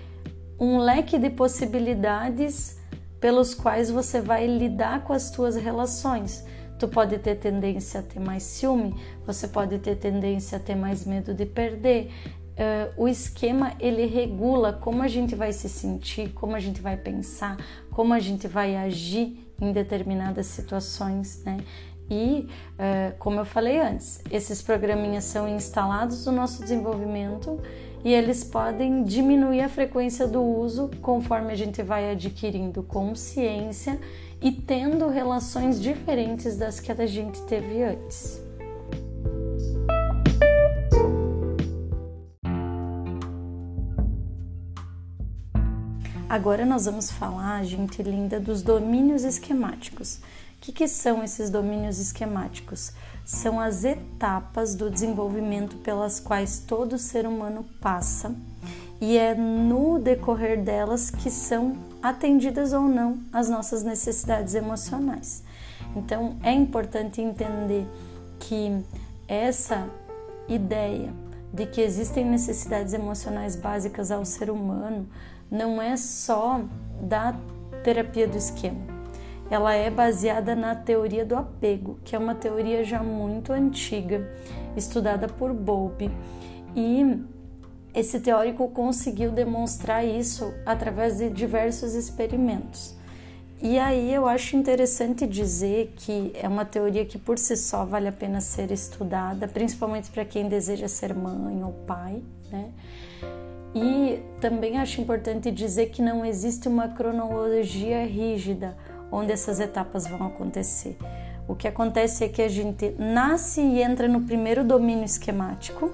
um 0.59 0.77
leque 0.77 1.17
de 1.17 1.29
possibilidades 1.29 2.77
pelos 3.25 3.55
quais 3.55 3.89
você 3.89 4.21
vai 4.21 4.45
lidar 4.45 5.03
com 5.03 5.11
as 5.11 5.23
suas 5.23 5.55
relações. 5.55 6.45
Tu 6.77 6.87
pode 6.87 7.17
ter 7.17 7.33
tendência 7.33 7.99
a 7.99 8.03
ter 8.03 8.19
mais 8.19 8.43
ciúme, 8.43 8.93
você 9.25 9.47
pode 9.47 9.79
ter 9.79 9.95
tendência 9.95 10.59
a 10.59 10.61
ter 10.61 10.75
mais 10.75 11.07
medo 11.07 11.33
de 11.33 11.43
perder. 11.43 12.11
Uh, 12.37 13.01
o 13.01 13.07
esquema 13.07 13.73
ele 13.79 14.05
regula 14.05 14.73
como 14.73 15.01
a 15.01 15.07
gente 15.07 15.33
vai 15.33 15.51
se 15.53 15.67
sentir, 15.67 16.33
como 16.33 16.55
a 16.55 16.59
gente 16.59 16.79
vai 16.79 16.97
pensar, 16.97 17.57
como 17.89 18.13
a 18.13 18.19
gente 18.19 18.47
vai 18.47 18.75
agir 18.75 19.43
em 19.59 19.71
determinadas 19.71 20.45
situações, 20.45 21.43
né? 21.43 21.57
E, 22.07 22.47
uh, 22.73 23.17
como 23.17 23.39
eu 23.39 23.45
falei 23.45 23.79
antes, 23.79 24.21
esses 24.29 24.61
programinhas 24.61 25.23
são 25.23 25.49
instalados 25.49 26.27
no 26.27 26.31
nosso 26.31 26.61
desenvolvimento 26.61 27.59
e 28.05 28.13
eles 28.13 28.43
podem 28.43 29.03
diminuir 29.03 29.61
a 29.61 29.67
frequência 29.67 30.27
do 30.27 30.39
uso 30.39 30.91
conforme 31.01 31.51
a 31.51 31.55
gente 31.55 31.81
vai 31.81 32.11
adquirindo 32.11 32.83
consciência 32.83 33.99
e 34.39 34.51
tendo 34.51 35.09
relações 35.09 35.81
diferentes 35.81 36.55
das 36.55 36.79
que 36.79 36.91
a 36.91 37.05
gente 37.07 37.41
teve 37.41 37.81
antes. 37.81 38.39
Agora 46.29 46.63
nós 46.63 46.85
vamos 46.85 47.09
falar, 47.09 47.63
gente 47.63 48.03
linda, 48.03 48.39
dos 48.39 48.61
domínios 48.61 49.23
esquemáticos. 49.23 50.19
Que, 50.65 50.71
que 50.71 50.87
são 50.87 51.23
esses 51.23 51.51
domínios 51.51 51.99
esquemáticos? 51.99 52.91
são 53.25 53.59
as 53.59 53.83
etapas 53.83 54.75
do 54.75 54.89
desenvolvimento 54.89 55.77
pelas 55.77 56.19
quais 56.19 56.59
todo 56.59 56.97
ser 56.97 57.25
humano 57.25 57.65
passa 57.81 58.35
e 59.01 59.17
é 59.17 59.33
no 59.33 59.99
decorrer 59.99 60.63
delas 60.63 61.09
que 61.09 61.31
são 61.31 61.75
atendidas 62.03 62.71
ou 62.71 62.83
não 62.83 63.19
as 63.33 63.49
nossas 63.49 63.83
necessidades 63.83 64.53
emocionais. 64.53 65.43
Então 65.95 66.37
é 66.43 66.51
importante 66.51 67.19
entender 67.19 67.87
que 68.39 68.83
essa 69.27 69.89
ideia 70.47 71.11
de 71.51 71.65
que 71.65 71.81
existem 71.81 72.23
necessidades 72.23 72.93
emocionais 72.93 73.55
básicas 73.55 74.11
ao 74.11 74.23
ser 74.23 74.51
humano 74.51 75.09
não 75.49 75.81
é 75.81 75.97
só 75.97 76.61
da 77.01 77.35
terapia 77.83 78.27
do 78.27 78.37
esquema 78.37 78.94
ela 79.49 79.73
é 79.73 79.89
baseada 79.89 80.55
na 80.55 80.75
teoria 80.75 81.25
do 81.25 81.35
apego, 81.35 81.99
que 82.03 82.15
é 82.15 82.19
uma 82.19 82.35
teoria 82.35 82.83
já 82.83 83.03
muito 83.03 83.53
antiga, 83.53 84.27
estudada 84.75 85.27
por 85.27 85.53
Bowlby. 85.53 86.09
E 86.75 87.23
esse 87.93 88.19
teórico 88.19 88.67
conseguiu 88.69 89.31
demonstrar 89.31 90.05
isso 90.05 90.53
através 90.65 91.17
de 91.17 91.29
diversos 91.29 91.93
experimentos. 91.93 92.95
E 93.61 93.79
aí 93.79 94.13
eu 94.13 94.27
acho 94.27 94.57
interessante 94.57 95.25
dizer 95.25 95.93
que 95.95 96.31
é 96.35 96.47
uma 96.47 96.65
teoria 96.65 97.05
que 97.05 97.17
por 97.17 97.37
si 97.37 97.55
só 97.55 97.85
vale 97.85 98.07
a 98.07 98.11
pena 98.11 98.41
ser 98.41 98.69
estudada, 98.69 99.47
principalmente 99.47 100.11
para 100.11 100.25
quem 100.25 100.49
deseja 100.49 100.87
ser 100.87 101.15
mãe 101.15 101.63
ou 101.63 101.71
pai, 101.87 102.21
né? 102.51 102.69
E 103.73 104.21
também 104.39 104.77
acho 104.77 105.01
importante 105.01 105.51
dizer 105.51 105.87
que 105.87 106.01
não 106.01 106.25
existe 106.25 106.67
uma 106.67 106.89
cronologia 106.89 108.05
rígida 108.05 108.75
onde 109.15 109.31
essas 109.31 109.59
etapas 109.59 110.05
vão 110.05 110.27
acontecer. 110.27 110.97
O 111.47 111.55
que 111.55 111.67
acontece 111.67 112.23
é 112.23 112.29
que 112.29 112.41
a 112.41 112.49
gente 112.49 112.95
nasce 112.97 113.61
e 113.61 113.81
entra 113.81 114.07
no 114.07 114.21
primeiro 114.21 114.63
domínio 114.63 115.05
esquemático 115.05 115.91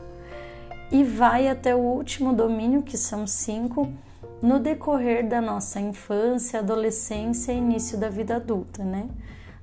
e 0.91 1.03
vai 1.03 1.47
até 1.47 1.75
o 1.75 1.79
último 1.79 2.33
domínio, 2.33 2.81
que 2.81 2.97
são 2.97 3.27
cinco, 3.27 3.91
no 4.41 4.59
decorrer 4.59 5.27
da 5.27 5.39
nossa 5.39 5.79
infância, 5.79 6.59
adolescência 6.59 7.51
e 7.53 7.57
início 7.57 7.97
da 7.97 8.09
vida 8.09 8.37
adulta, 8.37 8.83
né? 8.83 9.07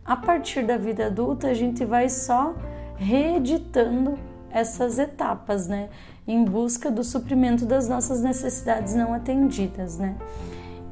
A 0.05 0.17
partir 0.17 0.65
da 0.65 0.77
vida 0.77 1.07
adulta, 1.07 1.49
a 1.49 1.55
gente 1.55 1.85
vai 1.85 2.09
só 2.09 2.55
reeditando 2.97 4.19
essas 4.51 4.99
etapas, 4.99 5.67
né? 5.67 5.89
Em 6.27 6.45
busca 6.45 6.91
do 6.91 7.03
suprimento 7.03 7.67
das 7.67 7.89
nossas 7.89 8.23
necessidades 8.23 8.95
não 8.95 9.13
atendidas, 9.13 9.99
né? 9.99 10.17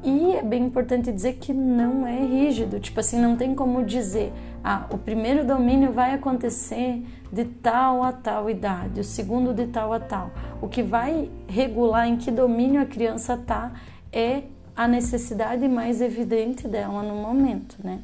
E 0.03 0.35
é 0.35 0.43
bem 0.43 0.65
importante 0.65 1.11
dizer 1.11 1.33
que 1.33 1.51
não 1.51 2.05
é 2.05 2.19
rígido, 2.19 2.79
tipo 2.79 2.99
assim, 2.99 3.19
não 3.19 3.35
tem 3.35 3.55
como 3.55 3.83
dizer, 3.83 4.31
ah, 4.63 4.85
o 4.91 4.97
primeiro 4.97 5.45
domínio 5.45 5.91
vai 5.91 6.13
acontecer 6.13 7.03
de 7.31 7.45
tal 7.45 8.03
a 8.03 8.11
tal 8.11 8.49
idade, 8.49 8.99
o 8.99 9.03
segundo 9.03 9.53
de 9.53 9.67
tal 9.67 9.91
a 9.91 9.99
tal. 9.99 10.31
O 10.61 10.67
que 10.67 10.83
vai 10.83 11.29
regular 11.47 12.07
em 12.07 12.17
que 12.17 12.31
domínio 12.31 12.81
a 12.81 12.85
criança 12.85 13.37
tá 13.37 13.71
é 14.11 14.43
a 14.75 14.87
necessidade 14.87 15.67
mais 15.67 16.01
evidente 16.01 16.67
dela 16.67 17.01
no 17.01 17.15
momento, 17.15 17.77
né? 17.83 17.99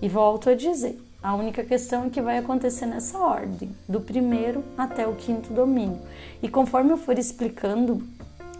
E 0.00 0.08
volto 0.08 0.50
a 0.50 0.54
dizer, 0.54 0.98
a 1.22 1.34
única 1.34 1.62
questão 1.62 2.06
é 2.06 2.10
que 2.10 2.20
vai 2.20 2.38
acontecer 2.38 2.86
nessa 2.86 3.18
ordem, 3.18 3.70
do 3.88 4.00
primeiro 4.00 4.64
até 4.76 5.06
o 5.06 5.14
quinto 5.14 5.52
domínio. 5.52 5.98
E 6.42 6.48
conforme 6.48 6.92
eu 6.92 6.96
for 6.96 7.18
explicando 7.18 8.02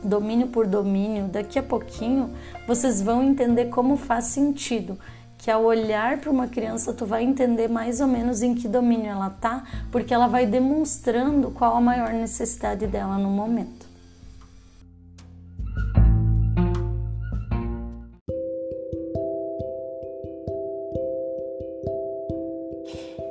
domínio 0.04 0.48
por 0.48 0.66
domínio, 0.66 1.28
daqui 1.28 1.58
a 1.58 1.62
pouquinho 1.62 2.30
vocês 2.66 3.00
vão 3.00 3.22
entender 3.22 3.66
como 3.66 3.96
faz 3.96 4.26
sentido. 4.26 4.98
Que 5.38 5.50
ao 5.50 5.64
olhar 5.64 6.18
para 6.18 6.30
uma 6.30 6.48
criança, 6.48 6.92
tu 6.92 7.04
vai 7.04 7.22
entender 7.22 7.68
mais 7.68 8.00
ou 8.00 8.06
menos 8.06 8.42
em 8.42 8.54
que 8.54 8.66
domínio 8.66 9.10
ela 9.10 9.28
tá, 9.28 9.64
porque 9.90 10.14
ela 10.14 10.26
vai 10.26 10.46
demonstrando 10.46 11.50
qual 11.50 11.76
a 11.76 11.80
maior 11.80 12.12
necessidade 12.12 12.86
dela 12.86 13.18
no 13.18 13.28
momento. 13.28 13.84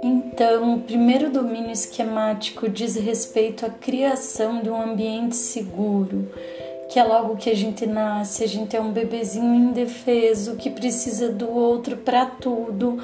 Então, 0.03 0.75
o 0.75 0.82
primeiro 0.82 1.30
domínio 1.30 1.72
esquemático 1.72 2.68
diz 2.68 2.96
respeito 2.96 3.65
à 3.65 3.70
criação 3.70 4.62
de 4.62 4.70
um 4.70 4.82
ambiente 4.82 5.36
seguro, 5.36 6.27
que 6.94 7.00
é 7.00 7.04
logo 7.04 7.38
que 7.38 7.50
a 7.50 7.56
gente 7.56 7.88
nasce, 7.88 8.44
a 8.44 8.48
gente 8.48 8.78
é 8.78 8.80
um 8.80 8.92
bebezinho 8.92 9.56
indefeso 9.56 10.56
que 10.58 10.70
precisa 10.70 11.28
do 11.30 11.50
outro 11.50 11.98
para 11.98 12.24
tudo. 12.28 13.00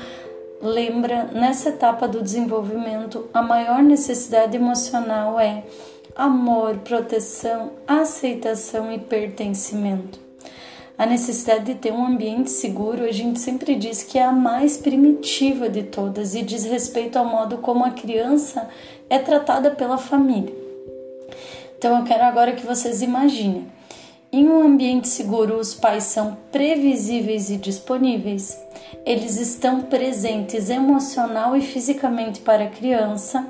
Lembra, 0.61 1.23
nessa 1.33 1.69
etapa 1.69 2.07
do 2.07 2.21
desenvolvimento, 2.21 3.27
a 3.33 3.41
maior 3.41 3.81
necessidade 3.81 4.55
emocional 4.55 5.39
é 5.39 5.63
amor, 6.15 6.77
proteção, 6.83 7.71
aceitação 7.87 8.93
e 8.93 8.99
pertencimento. 8.99 10.19
A 10.95 11.07
necessidade 11.07 11.65
de 11.65 11.73
ter 11.73 11.91
um 11.91 12.05
ambiente 12.05 12.51
seguro, 12.51 13.03
a 13.03 13.11
gente 13.11 13.39
sempre 13.39 13.73
diz 13.73 14.03
que 14.03 14.19
é 14.19 14.23
a 14.23 14.31
mais 14.31 14.77
primitiva 14.77 15.67
de 15.67 15.81
todas 15.81 16.35
e 16.35 16.43
diz 16.43 16.63
respeito 16.63 17.17
ao 17.17 17.25
modo 17.25 17.57
como 17.57 17.83
a 17.83 17.89
criança 17.89 18.69
é 19.09 19.17
tratada 19.17 19.71
pela 19.71 19.97
família. 19.97 20.53
Então 21.75 21.97
eu 21.97 22.03
quero 22.03 22.23
agora 22.25 22.51
que 22.51 22.67
vocês 22.67 23.01
imaginem. 23.01 23.78
Em 24.31 24.47
um 24.47 24.61
ambiente 24.61 25.07
seguro, 25.07 25.57
os 25.57 25.73
pais 25.73 26.03
são 26.03 26.37
previsíveis 26.51 27.49
e 27.49 27.57
disponíveis. 27.57 28.55
Eles 29.03 29.37
estão 29.37 29.81
presentes 29.81 30.69
emocional 30.69 31.57
e 31.57 31.61
fisicamente 31.61 32.39
para 32.41 32.65
a 32.65 32.69
criança, 32.69 33.47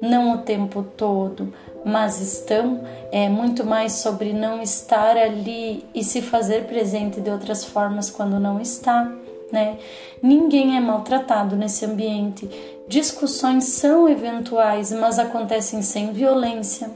não 0.00 0.32
o 0.32 0.38
tempo 0.38 0.82
todo, 0.96 1.52
mas 1.84 2.18
estão 2.18 2.80
é 3.10 3.28
muito 3.28 3.62
mais 3.62 3.92
sobre 3.92 4.32
não 4.32 4.62
estar 4.62 5.18
ali 5.18 5.84
e 5.94 6.02
se 6.02 6.22
fazer 6.22 6.64
presente 6.64 7.20
de 7.20 7.28
outras 7.28 7.62
formas 7.62 8.08
quando 8.08 8.40
não 8.40 8.58
está, 8.58 9.12
né? 9.52 9.76
Ninguém 10.22 10.78
é 10.78 10.80
maltratado 10.80 11.56
nesse 11.56 11.84
ambiente. 11.84 12.48
Discussões 12.88 13.64
são 13.64 14.08
eventuais, 14.08 14.92
mas 14.92 15.18
acontecem 15.18 15.82
sem 15.82 16.10
violência. 16.10 16.90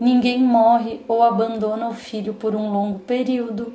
Ninguém 0.00 0.38
morre 0.38 1.00
ou 1.08 1.22
abandona 1.22 1.88
o 1.88 1.94
filho 1.94 2.34
por 2.34 2.54
um 2.54 2.70
longo 2.70 2.98
período. 3.00 3.72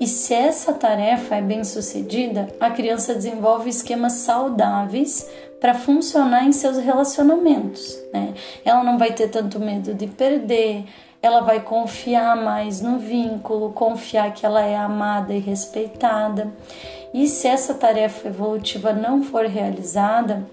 E 0.00 0.06
se 0.06 0.34
essa 0.34 0.72
tarefa 0.72 1.36
é 1.36 1.42
bem 1.42 1.62
sucedida, 1.62 2.48
a 2.58 2.70
criança 2.70 3.14
desenvolve 3.14 3.68
esquemas 3.68 4.14
saudáveis 4.14 5.28
para 5.60 5.74
funcionar 5.74 6.44
em 6.44 6.52
seus 6.52 6.78
relacionamentos. 6.78 7.96
Né? 8.12 8.34
Ela 8.64 8.82
não 8.82 8.98
vai 8.98 9.12
ter 9.12 9.28
tanto 9.28 9.60
medo 9.60 9.94
de 9.94 10.08
perder, 10.08 10.84
ela 11.22 11.40
vai 11.40 11.60
confiar 11.60 12.34
mais 12.34 12.80
no 12.80 12.98
vínculo, 12.98 13.72
confiar 13.72 14.34
que 14.34 14.44
ela 14.44 14.62
é 14.62 14.74
amada 14.74 15.32
e 15.32 15.38
respeitada. 15.38 16.52
E 17.14 17.28
se 17.28 17.46
essa 17.46 17.74
tarefa 17.74 18.26
evolutiva 18.26 18.92
não 18.92 19.22
for 19.22 19.46
realizada, 19.46 20.44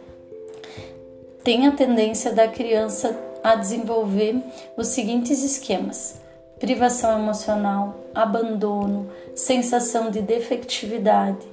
tem 1.44 1.66
a 1.66 1.72
tendência 1.72 2.32
da 2.32 2.48
criança 2.48 3.18
a 3.44 3.56
desenvolver 3.56 4.36
os 4.78 4.88
seguintes 4.88 5.44
esquemas: 5.44 6.20
privação 6.60 7.20
emocional, 7.20 7.96
abandono, 8.14 9.10
sensação 9.36 10.10
de 10.10 10.22
defectividade, 10.22 11.46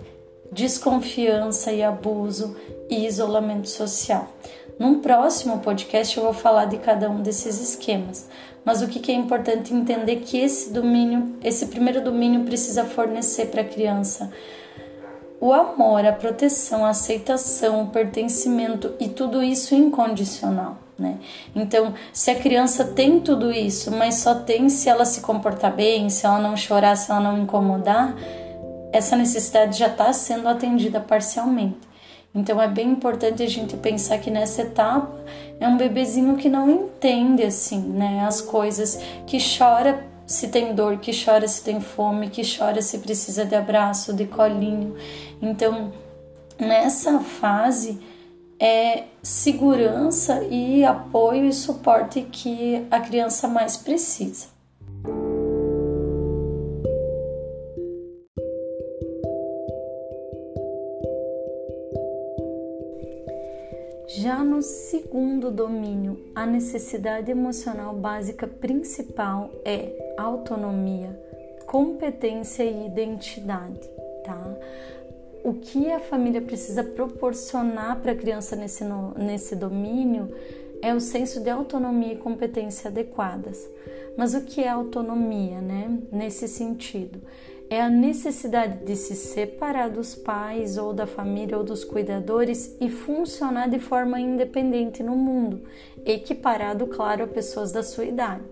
desconfiança 0.51 1.72
e 1.72 1.83
abuso, 1.83 2.57
e 2.88 3.07
isolamento 3.07 3.68
social. 3.68 4.29
Num 4.79 5.01
próximo 5.01 5.61
podcast 5.61 6.16
eu 6.16 6.25
vou 6.25 6.35
falar 6.35 6.66
de 6.66 6.77
cada 6.77 7.09
um 7.11 7.22
desses 7.22 7.61
esquemas, 7.61 8.29
mas 8.64 8.83
o 8.83 8.88
que 8.88 9.11
é 9.11 9.14
importante 9.14 9.72
entender 9.72 10.16
que 10.16 10.38
esse 10.38 10.70
domínio, 10.70 11.37
esse 11.42 11.66
primeiro 11.66 12.03
domínio 12.03 12.44
precisa 12.44 12.85
fornecer 12.85 13.46
para 13.46 13.62
a 13.62 13.64
criança 13.64 14.31
o 15.40 15.53
amor, 15.53 16.05
a 16.05 16.12
proteção, 16.12 16.85
a 16.85 16.90
aceitação, 16.90 17.83
o 17.83 17.87
pertencimento 17.88 18.94
e 18.99 19.09
tudo 19.09 19.42
isso 19.42 19.75
incondicional. 19.75 20.86
Né? 20.98 21.18
Então, 21.54 21.92
se 22.12 22.30
a 22.30 22.35
criança 22.35 22.85
tem 22.85 23.20
tudo 23.20 23.52
isso, 23.52 23.90
mas 23.90 24.16
só 24.16 24.35
tem 24.35 24.68
se 24.68 24.88
ela 24.88 25.04
se 25.04 25.20
comportar 25.20 25.74
bem, 25.74 26.09
se 26.09 26.24
ela 26.24 26.38
não 26.38 26.56
chorar, 26.56 26.96
se 26.96 27.11
ela 27.11 27.20
não 27.20 27.38
incomodar, 27.38 28.16
essa 28.92 29.14
necessidade 29.14 29.78
já 29.78 29.88
está 29.88 30.12
sendo 30.12 30.48
atendida 30.48 30.98
parcialmente. 30.98 31.87
Então 32.35 32.61
é 32.61 32.68
bem 32.68 32.90
importante 32.90 33.42
a 33.42 33.48
gente 33.48 33.76
pensar 33.76 34.18
que 34.18 34.30
nessa 34.30 34.62
etapa 34.62 35.18
é 35.59 35.66
um 35.66 35.76
bebezinho 35.76 36.37
que 36.37 36.50
não 36.50 36.68
entende 36.68 37.42
assim, 37.42 37.80
né, 37.80 38.24
as 38.26 38.42
coisas, 38.42 39.00
que 39.26 39.38
chora 39.38 40.04
se 40.26 40.48
tem 40.48 40.74
dor, 40.74 40.98
que 40.98 41.12
chora 41.12 41.46
se 41.46 41.62
tem 41.62 41.80
fome, 41.80 42.28
que 42.28 42.42
chora 42.42 42.82
se 42.82 42.98
precisa 42.98 43.44
de 43.44 43.54
abraço, 43.54 44.12
de 44.12 44.26
colinho. 44.26 44.96
Então, 45.40 45.92
nessa 46.59 47.20
fase 47.20 47.98
é 48.59 49.05
segurança 49.23 50.42
e 50.45 50.85
apoio 50.85 51.45
e 51.45 51.53
suporte 51.53 52.23
que 52.23 52.87
a 52.90 53.01
criança 53.01 53.49
mais 53.49 53.77
precisa. 53.77 54.57
Já 64.19 64.42
no 64.42 64.62
segundo 64.62 65.51
domínio, 65.51 66.31
a 66.35 66.47
necessidade 66.47 67.31
emocional 67.31 67.95
básica 67.95 68.47
principal 68.47 69.51
é 69.64 70.14
autonomia, 70.16 71.21
competência 71.66 72.62
e 72.62 72.87
identidade, 72.87 73.81
tá? 74.25 74.57
O 75.46 75.54
que 75.54 75.92
a 75.92 76.00
família 76.00 76.42
precisa 76.42 76.82
proporcionar 76.82 78.00
para 78.00 78.11
a 78.11 78.16
criança 78.16 78.56
nesse, 78.56 78.82
nesse 79.16 79.54
domínio 79.54 80.35
é 80.82 80.92
o 80.92 80.98
senso 80.98 81.38
de 81.38 81.48
autonomia 81.48 82.14
e 82.14 82.18
competência 82.18 82.90
adequadas. 82.90 83.64
Mas 84.16 84.35
o 84.35 84.40
que 84.40 84.61
é 84.61 84.68
autonomia, 84.68 85.61
né? 85.61 86.00
Nesse 86.11 86.48
sentido, 86.48 87.22
é 87.70 87.80
a 87.80 87.88
necessidade 87.88 88.85
de 88.85 88.96
se 88.96 89.14
separar 89.14 89.88
dos 89.88 90.16
pais 90.16 90.76
ou 90.76 90.92
da 90.92 91.06
família 91.06 91.56
ou 91.56 91.62
dos 91.62 91.85
cuidadores 91.85 92.76
e 92.80 92.90
funcionar 92.90 93.68
de 93.68 93.78
forma 93.78 94.18
independente 94.18 95.00
no 95.00 95.14
mundo, 95.14 95.62
equiparado, 96.04 96.88
claro, 96.88 97.22
a 97.22 97.28
pessoas 97.28 97.70
da 97.70 97.85
sua 97.85 98.04
idade. 98.04 98.42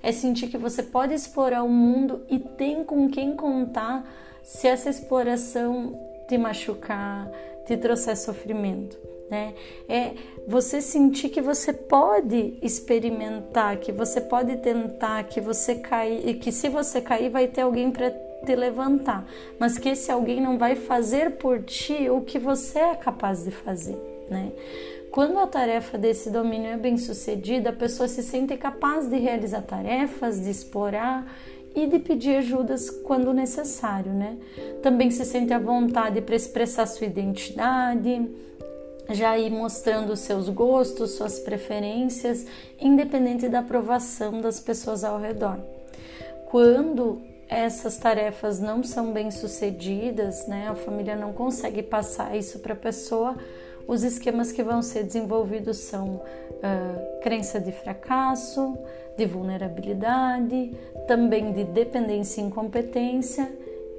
É 0.00 0.12
sentir 0.12 0.46
que 0.46 0.56
você 0.56 0.80
pode 0.80 1.12
explorar 1.12 1.64
o 1.64 1.68
mundo 1.68 2.22
e 2.30 2.38
tem 2.38 2.84
com 2.84 3.08
quem 3.10 3.34
contar 3.34 4.08
se 4.44 4.68
essa 4.68 4.88
exploração 4.88 6.05
te 6.26 6.36
machucar, 6.38 7.30
te 7.66 7.76
trouxer 7.76 8.16
sofrimento. 8.16 8.98
Né? 9.30 9.54
É 9.88 10.12
você 10.46 10.80
sentir 10.80 11.30
que 11.30 11.40
você 11.40 11.72
pode 11.72 12.56
experimentar, 12.62 13.76
que 13.78 13.90
você 13.90 14.20
pode 14.20 14.56
tentar, 14.58 15.24
que 15.24 15.40
você 15.40 15.74
cair, 15.76 16.28
e 16.28 16.34
que 16.34 16.52
se 16.52 16.68
você 16.68 17.00
cair 17.00 17.28
vai 17.28 17.48
ter 17.48 17.62
alguém 17.62 17.90
para 17.90 18.10
te 18.10 18.54
levantar, 18.54 19.26
mas 19.58 19.76
que 19.78 19.88
esse 19.88 20.12
alguém 20.12 20.40
não 20.40 20.56
vai 20.56 20.76
fazer 20.76 21.32
por 21.32 21.62
ti 21.62 22.08
o 22.08 22.20
que 22.20 22.38
você 22.38 22.78
é 22.78 22.94
capaz 22.94 23.44
de 23.44 23.50
fazer, 23.50 23.96
né? 24.30 24.52
Quando 25.10 25.38
a 25.38 25.46
tarefa 25.46 25.96
desse 25.96 26.30
domínio 26.30 26.70
é 26.70 26.76
bem 26.76 26.98
sucedida, 26.98 27.70
a 27.70 27.72
pessoa 27.72 28.06
se 28.06 28.22
sente 28.22 28.54
capaz 28.56 29.08
de 29.08 29.16
realizar 29.16 29.62
tarefas, 29.62 30.42
de 30.42 30.50
explorar 30.50 31.26
e 31.76 31.86
de 31.86 31.98
pedir 31.98 32.38
ajudas 32.38 32.88
quando 32.88 33.34
necessário, 33.34 34.10
né? 34.12 34.38
Também 34.82 35.10
se 35.10 35.26
sente 35.26 35.52
à 35.52 35.58
vontade 35.58 36.22
para 36.22 36.34
expressar 36.34 36.86
sua 36.86 37.06
identidade, 37.06 38.30
já 39.10 39.38
ir 39.38 39.50
mostrando 39.50 40.16
seus 40.16 40.48
gostos, 40.48 41.12
suas 41.12 41.38
preferências, 41.38 42.46
independente 42.80 43.46
da 43.46 43.58
aprovação 43.58 44.40
das 44.40 44.58
pessoas 44.58 45.04
ao 45.04 45.20
redor. 45.20 45.58
Quando 46.46 47.20
essas 47.46 47.98
tarefas 47.98 48.58
não 48.58 48.82
são 48.82 49.12
bem 49.12 49.30
sucedidas, 49.30 50.48
né? 50.48 50.68
A 50.68 50.74
família 50.74 51.14
não 51.14 51.34
consegue 51.34 51.82
passar 51.82 52.34
isso 52.34 52.58
para 52.60 52.72
a 52.72 52.76
pessoa. 52.76 53.36
Os 53.86 54.02
esquemas 54.02 54.50
que 54.50 54.62
vão 54.62 54.80
ser 54.82 55.04
desenvolvidos 55.04 55.76
são 55.76 56.14
uh, 56.16 57.20
crença 57.20 57.60
de 57.60 57.70
fracasso, 57.70 58.76
de 59.16 59.24
vulnerabilidade, 59.24 60.76
também 61.06 61.52
de 61.52 61.64
dependência 61.64 62.40
e 62.40 62.44
incompetência 62.44 63.50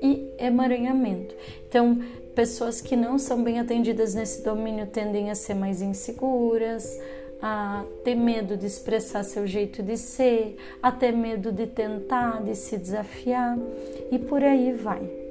e 0.02 0.30
emaranhamento. 0.38 1.36
Então, 1.68 2.00
pessoas 2.36 2.82
que 2.82 2.96
não 2.96 3.18
são 3.18 3.44
bem 3.44 3.60
atendidas 3.60 4.14
nesse 4.14 4.44
domínio 4.44 4.86
tendem 4.88 5.32
a 5.32 5.36
ser 5.36 5.56
mais 5.56 5.82
inseguras, 5.82 7.00
a 7.42 7.84
ter 8.04 8.16
medo 8.16 8.58
de 8.58 8.66
expressar 8.66 9.24
seu 9.24 9.46
jeito 9.46 9.82
de 9.84 9.98
ser, 9.98 10.58
a 10.82 10.92
ter 10.92 11.12
medo 11.12 11.52
de 11.52 11.68
tentar, 11.68 12.44
de 12.44 12.56
se 12.56 12.78
desafiar 12.78 13.58
e 14.12 14.18
por 14.18 14.44
aí 14.44 14.72
vai. 14.72 15.27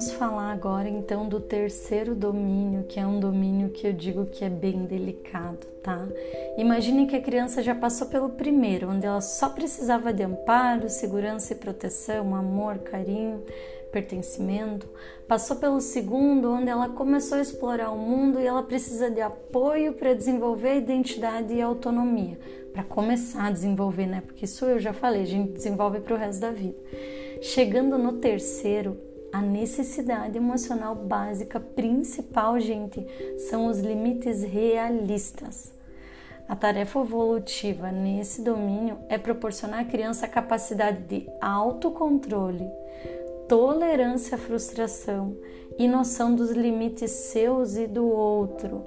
Vamos 0.00 0.14
falar 0.14 0.50
agora 0.50 0.88
então 0.88 1.28
do 1.28 1.38
terceiro 1.38 2.14
domínio, 2.14 2.84
que 2.84 2.98
é 2.98 3.06
um 3.06 3.20
domínio 3.20 3.68
que 3.68 3.86
eu 3.86 3.92
digo 3.92 4.24
que 4.24 4.42
é 4.42 4.48
bem 4.48 4.86
delicado, 4.86 5.66
tá? 5.82 6.08
Imagine 6.56 7.06
que 7.06 7.16
a 7.16 7.20
criança 7.20 7.62
já 7.62 7.74
passou 7.74 8.06
pelo 8.06 8.30
primeiro, 8.30 8.88
onde 8.88 9.04
ela 9.04 9.20
só 9.20 9.50
precisava 9.50 10.10
de 10.10 10.22
amparo, 10.22 10.88
segurança 10.88 11.52
e 11.52 11.56
proteção, 11.56 12.34
amor, 12.34 12.78
carinho, 12.78 13.44
pertencimento. 13.92 14.88
Passou 15.28 15.56
pelo 15.56 15.82
segundo, 15.82 16.50
onde 16.50 16.70
ela 16.70 16.88
começou 16.88 17.36
a 17.36 17.42
explorar 17.42 17.90
o 17.90 17.98
mundo 17.98 18.40
e 18.40 18.46
ela 18.46 18.62
precisa 18.62 19.10
de 19.10 19.20
apoio 19.20 19.92
para 19.92 20.14
desenvolver 20.14 20.78
identidade 20.78 21.52
e 21.52 21.60
autonomia, 21.60 22.38
para 22.72 22.84
começar 22.84 23.48
a 23.48 23.52
desenvolver, 23.52 24.06
né? 24.06 24.22
Porque 24.24 24.46
isso 24.46 24.64
eu 24.64 24.78
já 24.78 24.94
falei, 24.94 25.20
a 25.20 25.26
gente 25.26 25.52
desenvolve 25.52 26.00
para 26.00 26.14
o 26.14 26.16
resto 26.16 26.40
da 26.40 26.52
vida. 26.52 26.78
Chegando 27.42 27.98
no 27.98 28.14
terceiro, 28.14 29.09
a 29.32 29.40
necessidade 29.40 30.36
emocional 30.36 30.94
básica 30.94 31.60
principal, 31.60 32.58
gente, 32.58 33.06
são 33.48 33.66
os 33.66 33.78
limites 33.80 34.42
realistas. 34.42 35.72
A 36.48 36.56
tarefa 36.56 36.98
evolutiva 36.98 37.92
nesse 37.92 38.42
domínio 38.42 38.98
é 39.08 39.16
proporcionar 39.16 39.80
à 39.80 39.84
criança 39.84 40.26
a 40.26 40.28
capacidade 40.28 41.02
de 41.02 41.28
autocontrole, 41.40 42.68
tolerância 43.48 44.34
à 44.34 44.38
frustração 44.38 45.36
e 45.80 45.88
noção 45.88 46.34
dos 46.34 46.50
limites 46.50 47.10
seus 47.10 47.74
e 47.74 47.86
do 47.86 48.06
outro. 48.06 48.84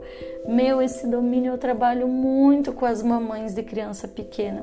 Meu, 0.47 0.79
esse 0.79 1.07
domínio 1.07 1.53
eu 1.53 1.57
trabalho 1.57 2.07
muito 2.07 2.71
com 2.71 2.85
as 2.85 3.01
mamães 3.01 3.55
de 3.55 3.63
criança 3.63 4.07
pequena, 4.07 4.61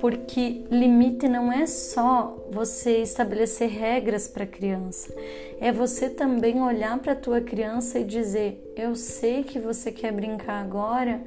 porque 0.00 0.64
limite 0.68 1.28
não 1.28 1.52
é 1.52 1.68
só 1.68 2.36
você 2.50 3.02
estabelecer 3.02 3.68
regras 3.70 4.26
para 4.26 4.42
a 4.42 4.48
criança, 4.48 5.14
é 5.60 5.70
você 5.70 6.10
também 6.10 6.60
olhar 6.60 6.98
para 6.98 7.12
a 7.12 7.16
tua 7.16 7.40
criança 7.40 8.00
e 8.00 8.04
dizer: 8.04 8.74
"Eu 8.76 8.96
sei 8.96 9.44
que 9.44 9.60
você 9.60 9.92
quer 9.92 10.10
brincar 10.10 10.60
agora, 10.60 11.22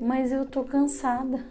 mas 0.00 0.30
eu 0.30 0.46
tô 0.46 0.62
cansada". 0.62 1.44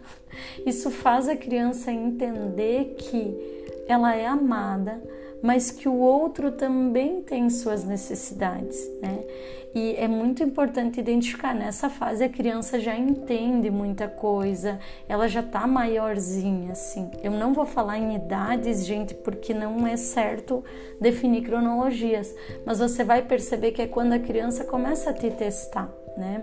Isso 0.64 0.90
faz 0.90 1.28
a 1.28 1.36
criança 1.36 1.92
entender 1.92 2.94
que 2.96 3.84
ela 3.86 4.16
é 4.16 4.24
amada, 4.24 4.98
mas 5.44 5.70
que 5.70 5.86
o 5.86 5.94
outro 5.98 6.50
também 6.50 7.20
tem 7.20 7.50
suas 7.50 7.84
necessidades, 7.84 8.90
né? 9.02 9.22
E 9.74 9.94
é 9.96 10.08
muito 10.08 10.42
importante 10.42 11.00
identificar 11.00 11.54
nessa 11.54 11.90
fase 11.90 12.24
a 12.24 12.28
criança 12.30 12.80
já 12.80 12.96
entende 12.96 13.70
muita 13.70 14.08
coisa, 14.08 14.78
ela 15.06 15.28
já 15.28 15.42
tá 15.42 15.66
maiorzinha 15.66 16.72
assim. 16.72 17.10
Eu 17.22 17.32
não 17.32 17.52
vou 17.52 17.66
falar 17.66 17.98
em 17.98 18.14
idades, 18.14 18.86
gente, 18.86 19.12
porque 19.12 19.52
não 19.52 19.86
é 19.86 19.98
certo 19.98 20.64
definir 20.98 21.42
cronologias, 21.42 22.34
mas 22.64 22.78
você 22.78 23.04
vai 23.04 23.20
perceber 23.20 23.72
que 23.72 23.82
é 23.82 23.86
quando 23.86 24.14
a 24.14 24.18
criança 24.18 24.64
começa 24.64 25.10
a 25.10 25.12
te 25.12 25.30
testar, 25.30 25.92
né? 26.16 26.42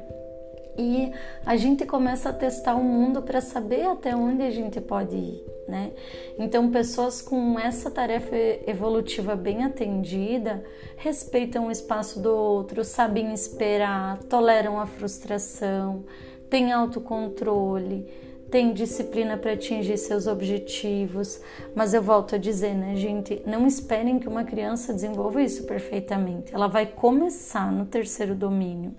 E 0.78 1.12
a 1.46 1.56
gente 1.56 1.86
começa 1.86 2.30
a 2.30 2.34
testar 2.34 2.76
o 2.76 2.84
mundo 2.84 3.22
para 3.22 3.42
saber 3.42 3.86
até 3.86 4.16
onde 4.16 4.42
a 4.42 4.52
gente 4.52 4.80
pode 4.80 5.16
ir, 5.16 5.44
né? 5.68 5.92
Então, 6.40 6.72
pessoas 6.72 7.22
com 7.22 7.60
essa 7.60 7.92
tarefa 7.92 8.36
evolutiva 8.66 9.36
bem 9.36 9.64
atendida 9.64 10.64
respeitam 10.96 11.68
o 11.68 11.72
espaço 11.72 12.20
do 12.20 12.34
outro, 12.34 12.84
sabem 12.84 13.34
esperar, 13.34 14.18
toleram 14.24 14.80
a 14.80 14.86
frustração, 14.86 16.06
têm 16.50 16.72
autocontrole, 16.72 18.08
têm 18.50 18.74
disciplina 18.74 19.38
para 19.38 19.54
atingir 19.54 19.98
seus 19.98 20.26
objetivos. 20.26 21.42
Mas 21.76 21.94
eu 21.94 22.02
volto 22.02 22.36
a 22.36 22.38
dizer, 22.38 22.76
né, 22.76 22.96
gente, 22.96 23.42
não 23.46 23.68
esperem 23.68 24.20
que 24.20 24.28
uma 24.28 24.44
criança 24.44 24.94
desenvolva 24.94 25.42
isso 25.42 25.66
perfeitamente. 25.66 26.54
Ela 26.54 26.68
vai 26.68 26.86
começar 26.86 27.72
no 27.72 27.86
terceiro 27.86 28.36
domínio 28.36 28.94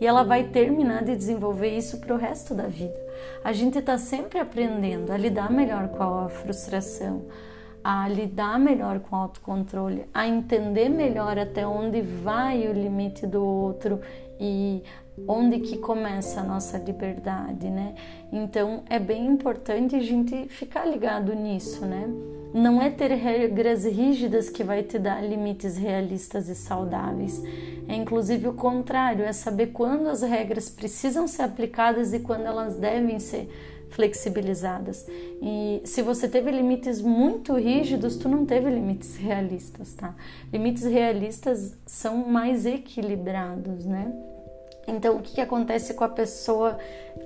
e 0.00 0.06
ela 0.06 0.22
vai 0.22 0.44
terminar 0.44 1.04
de 1.04 1.14
desenvolver 1.14 1.76
isso 1.76 1.98
para 1.98 2.14
o 2.14 2.18
resto 2.18 2.54
da 2.54 2.66
vida. 2.66 2.98
A 3.44 3.52
gente 3.52 3.78
está 3.78 3.98
sempre 3.98 4.38
aprendendo 4.38 5.12
a 5.12 5.16
lidar 5.16 5.50
melhor 5.50 5.88
com 5.88 6.02
a 6.02 6.28
frustração, 6.28 7.26
a 7.84 8.08
lidar 8.08 8.58
melhor 8.58 9.00
com 9.00 9.14
o 9.14 9.18
autocontrole, 9.18 10.06
a 10.12 10.26
entender 10.26 10.88
melhor 10.88 11.38
até 11.38 11.66
onde 11.66 12.00
vai 12.00 12.66
o 12.66 12.72
limite 12.72 13.26
do 13.26 13.44
outro 13.44 14.00
e 14.38 14.82
onde 15.26 15.60
que 15.60 15.78
começa 15.78 16.40
a 16.40 16.44
nossa 16.44 16.78
liberdade, 16.78 17.68
né? 17.68 17.94
Então 18.32 18.82
é 18.88 18.98
bem 18.98 19.26
importante 19.26 19.94
a 19.96 20.00
gente 20.00 20.48
ficar 20.48 20.84
ligado 20.84 21.34
nisso, 21.34 21.84
né? 21.84 22.08
Não 22.52 22.82
é 22.82 22.90
ter 22.90 23.12
regras 23.12 23.84
rígidas 23.84 24.48
que 24.50 24.64
vai 24.64 24.82
te 24.82 24.98
dar 24.98 25.22
limites 25.22 25.76
realistas 25.76 26.48
e 26.48 26.54
saudáveis. 26.54 27.42
É 27.88 27.94
inclusive 27.94 28.48
o 28.48 28.52
contrário, 28.52 29.24
é 29.24 29.32
saber 29.32 29.68
quando 29.68 30.08
as 30.08 30.22
regras 30.22 30.68
precisam 30.68 31.28
ser 31.28 31.42
aplicadas 31.42 32.12
e 32.12 32.20
quando 32.20 32.46
elas 32.46 32.76
devem 32.76 33.20
ser 33.20 33.48
flexibilizadas. 33.90 35.06
E 35.42 35.80
se 35.84 36.00
você 36.02 36.28
teve 36.28 36.50
limites 36.50 37.00
muito 37.00 37.54
rígidos, 37.54 38.16
tu 38.16 38.28
não 38.28 38.46
teve 38.46 38.70
limites 38.70 39.16
realistas, 39.16 39.94
tá? 39.94 40.14
Limites 40.52 40.84
realistas 40.84 41.76
são 41.86 42.16
mais 42.28 42.66
equilibrados, 42.66 43.84
né? 43.84 44.12
Então, 44.86 45.16
o 45.16 45.22
que, 45.22 45.34
que 45.34 45.40
acontece 45.40 45.94
com 45.94 46.04
a 46.04 46.08
pessoa 46.08 46.78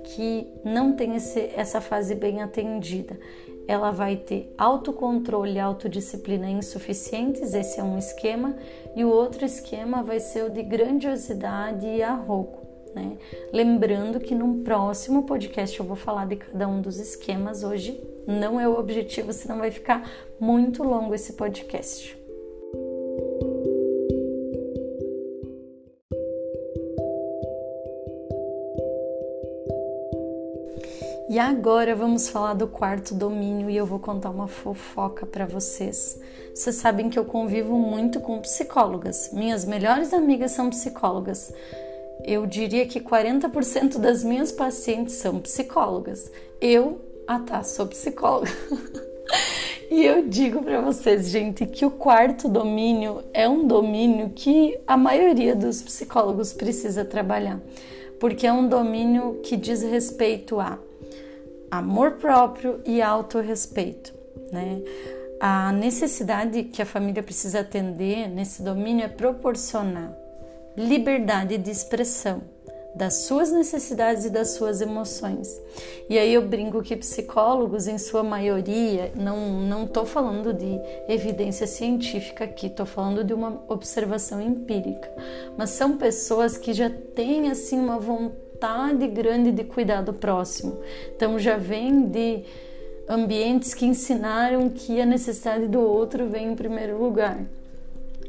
que 0.03 0.47
não 0.63 0.93
tem 0.93 1.15
esse, 1.15 1.51
essa 1.55 1.81
fase 1.81 2.13
bem 2.15 2.41
atendida? 2.41 3.17
ela 3.67 3.91
vai 3.91 4.15
ter 4.15 4.53
autocontrole 4.57 5.53
e 5.53 5.59
autodisciplina 5.59 6.49
insuficientes, 6.49 7.53
esse 7.53 7.79
é 7.79 7.83
um 7.83 7.97
esquema, 7.97 8.55
e 8.95 9.03
o 9.03 9.09
outro 9.09 9.45
esquema 9.45 10.03
vai 10.03 10.19
ser 10.19 10.43
o 10.43 10.49
de 10.49 10.61
grandiosidade 10.63 11.85
e 11.85 12.03
arrogo. 12.03 12.63
Né? 12.93 13.17
Lembrando 13.51 14.19
que 14.19 14.33
num 14.33 14.63
próximo 14.63 15.23
podcast 15.23 15.77
eu 15.79 15.85
vou 15.85 15.95
falar 15.95 16.25
de 16.27 16.37
cada 16.37 16.67
um 16.67 16.81
dos 16.81 16.97
esquemas, 16.97 17.63
hoje 17.63 17.99
não 18.25 18.59
é 18.59 18.67
o 18.67 18.77
objetivo, 18.79 19.33
senão 19.33 19.57
vai 19.57 19.71
ficar 19.71 20.09
muito 20.39 20.83
longo 20.83 21.13
esse 21.13 21.33
podcast. 21.33 22.24
E 31.27 31.39
agora 31.39 31.95
vamos 31.95 32.29
falar 32.29 32.53
do 32.53 32.67
quarto 32.67 33.15
domínio 33.15 33.67
e 33.67 33.75
eu 33.75 33.85
vou 33.85 33.97
contar 33.97 34.29
uma 34.29 34.47
fofoca 34.47 35.25
para 35.25 35.43
vocês. 35.43 36.19
Vocês 36.53 36.75
sabem 36.75 37.09
que 37.09 37.17
eu 37.17 37.25
convivo 37.25 37.75
muito 37.79 38.19
com 38.19 38.39
psicólogas. 38.39 39.31
Minhas 39.33 39.65
melhores 39.65 40.13
amigas 40.13 40.51
são 40.51 40.69
psicólogas. 40.69 41.51
Eu 42.23 42.45
diria 42.45 42.85
que 42.85 42.99
40% 42.99 43.97
das 43.97 44.23
minhas 44.23 44.51
pacientes 44.51 45.15
são 45.15 45.39
psicólogas. 45.39 46.31
Eu, 46.61 47.01
ah 47.27 47.39
tá, 47.39 47.63
sou 47.63 47.87
psicóloga. 47.87 48.51
e 49.89 50.05
eu 50.05 50.27
digo 50.27 50.61
para 50.61 50.79
vocês, 50.79 51.27
gente, 51.27 51.65
que 51.65 51.87
o 51.87 51.91
quarto 51.91 52.47
domínio 52.47 53.23
é 53.33 53.49
um 53.49 53.65
domínio 53.65 54.29
que 54.29 54.77
a 54.85 54.95
maioria 54.95 55.55
dos 55.55 55.81
psicólogos 55.81 56.53
precisa 56.53 57.03
trabalhar, 57.03 57.59
porque 58.19 58.45
é 58.45 58.53
um 58.53 58.67
domínio 58.67 59.39
que 59.41 59.57
diz 59.57 59.81
respeito 59.81 60.59
a 60.59 60.77
amor 61.69 62.13
próprio 62.13 62.81
e 62.85 63.01
autorrespeito, 63.01 64.13
né? 64.51 64.81
A 65.39 65.71
necessidade 65.71 66.63
que 66.63 66.81
a 66.81 66.85
família 66.85 67.21
precisa 67.21 67.59
atender 67.59 68.29
nesse 68.29 68.63
domínio 68.63 69.05
é 69.05 69.07
proporcionar 69.09 70.15
liberdade 70.77 71.57
de 71.57 71.71
expressão, 71.71 72.41
das 72.95 73.25
suas 73.25 73.51
necessidades 73.51 74.23
e 74.23 74.29
das 74.29 74.51
suas 74.51 74.79
emoções. 74.79 75.61
E 76.09 76.17
aí 76.17 76.33
eu 76.33 76.47
brinco 76.47 76.81
que 76.81 76.95
psicólogos, 76.95 77.87
em 77.87 77.97
sua 77.97 78.23
maioria, 78.23 79.11
não 79.15 79.59
não 79.61 79.83
estou 79.83 80.05
falando 80.05 80.53
de 80.53 80.79
evidência 81.09 81.67
científica 81.67 82.45
aqui, 82.45 82.67
estou 82.67 82.85
falando 82.85 83.23
de 83.23 83.33
uma 83.33 83.61
observação 83.67 84.41
empírica, 84.41 85.11
mas 85.57 85.71
são 85.71 85.97
pessoas 85.97 86.57
que 86.57 86.71
já 86.73 86.89
têm 86.89 87.49
assim 87.49 87.77
uma 87.77 87.99
vontade 87.99 88.44
grande 89.07 89.51
de 89.51 89.63
cuidar 89.63 90.01
do 90.01 90.13
próximo. 90.13 90.77
Então 91.15 91.37
já 91.39 91.57
vem 91.57 92.07
de 92.07 92.43
ambientes 93.07 93.73
que 93.73 93.85
ensinaram 93.85 94.69
que 94.69 94.99
a 94.99 95.05
necessidade 95.05 95.67
do 95.67 95.79
outro 95.79 96.27
vem 96.27 96.51
em 96.51 96.55
primeiro 96.55 96.97
lugar. 96.97 97.39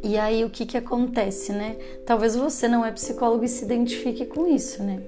E 0.03 0.19
aí 0.19 0.45
o 0.45 0.51
que 0.51 0.67
que 0.67 0.77
acontece, 0.77 1.53
né? 1.53 1.77
Talvez 2.05 2.37
você 2.37 2.69
não 2.69 2.85
é 2.85 2.93
psicólogo 2.93 3.45
e 3.45 3.49
se 3.49 3.65
identifique 3.65 4.27
com 4.27 4.47
isso, 4.47 4.83
né? 4.83 5.03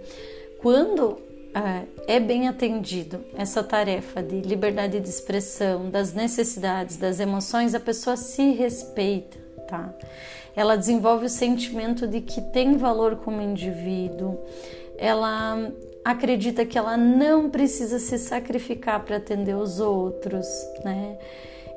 Quando 0.61 1.19
é, 1.55 2.17
é 2.17 2.21
bem 2.21 2.49
atendido 2.49 3.21
essa 3.37 3.63
tarefa 3.63 4.23
de 4.23 4.41
liberdade 4.41 4.99
de 4.99 5.09
expressão, 5.09 5.91
das 5.91 6.13
necessidades, 6.13 6.97
das 6.97 7.21
emoções, 7.21 7.75
a 7.75 7.81
pessoa 7.81 8.17
se 8.17 8.53
respeita, 8.53 9.39
tá? 9.69 9.95
Ela 10.57 10.77
desenvolve 10.77 11.27
o 11.27 11.29
sentimento 11.29 12.07
de 12.07 12.21
que 12.21 12.41
tem 12.41 12.77
valor 12.77 13.17
como 13.17 13.41
indivíduo, 13.41 14.39
ela 14.99 15.73
acredita 16.05 16.67
que 16.67 16.77
ela 16.77 16.97
não 16.97 17.49
precisa 17.49 17.99
se 17.99 18.19
sacrificar 18.19 19.05
para 19.05 19.17
atender 19.17 19.55
os 19.55 19.79
outros, 19.79 20.47
né? 20.85 21.17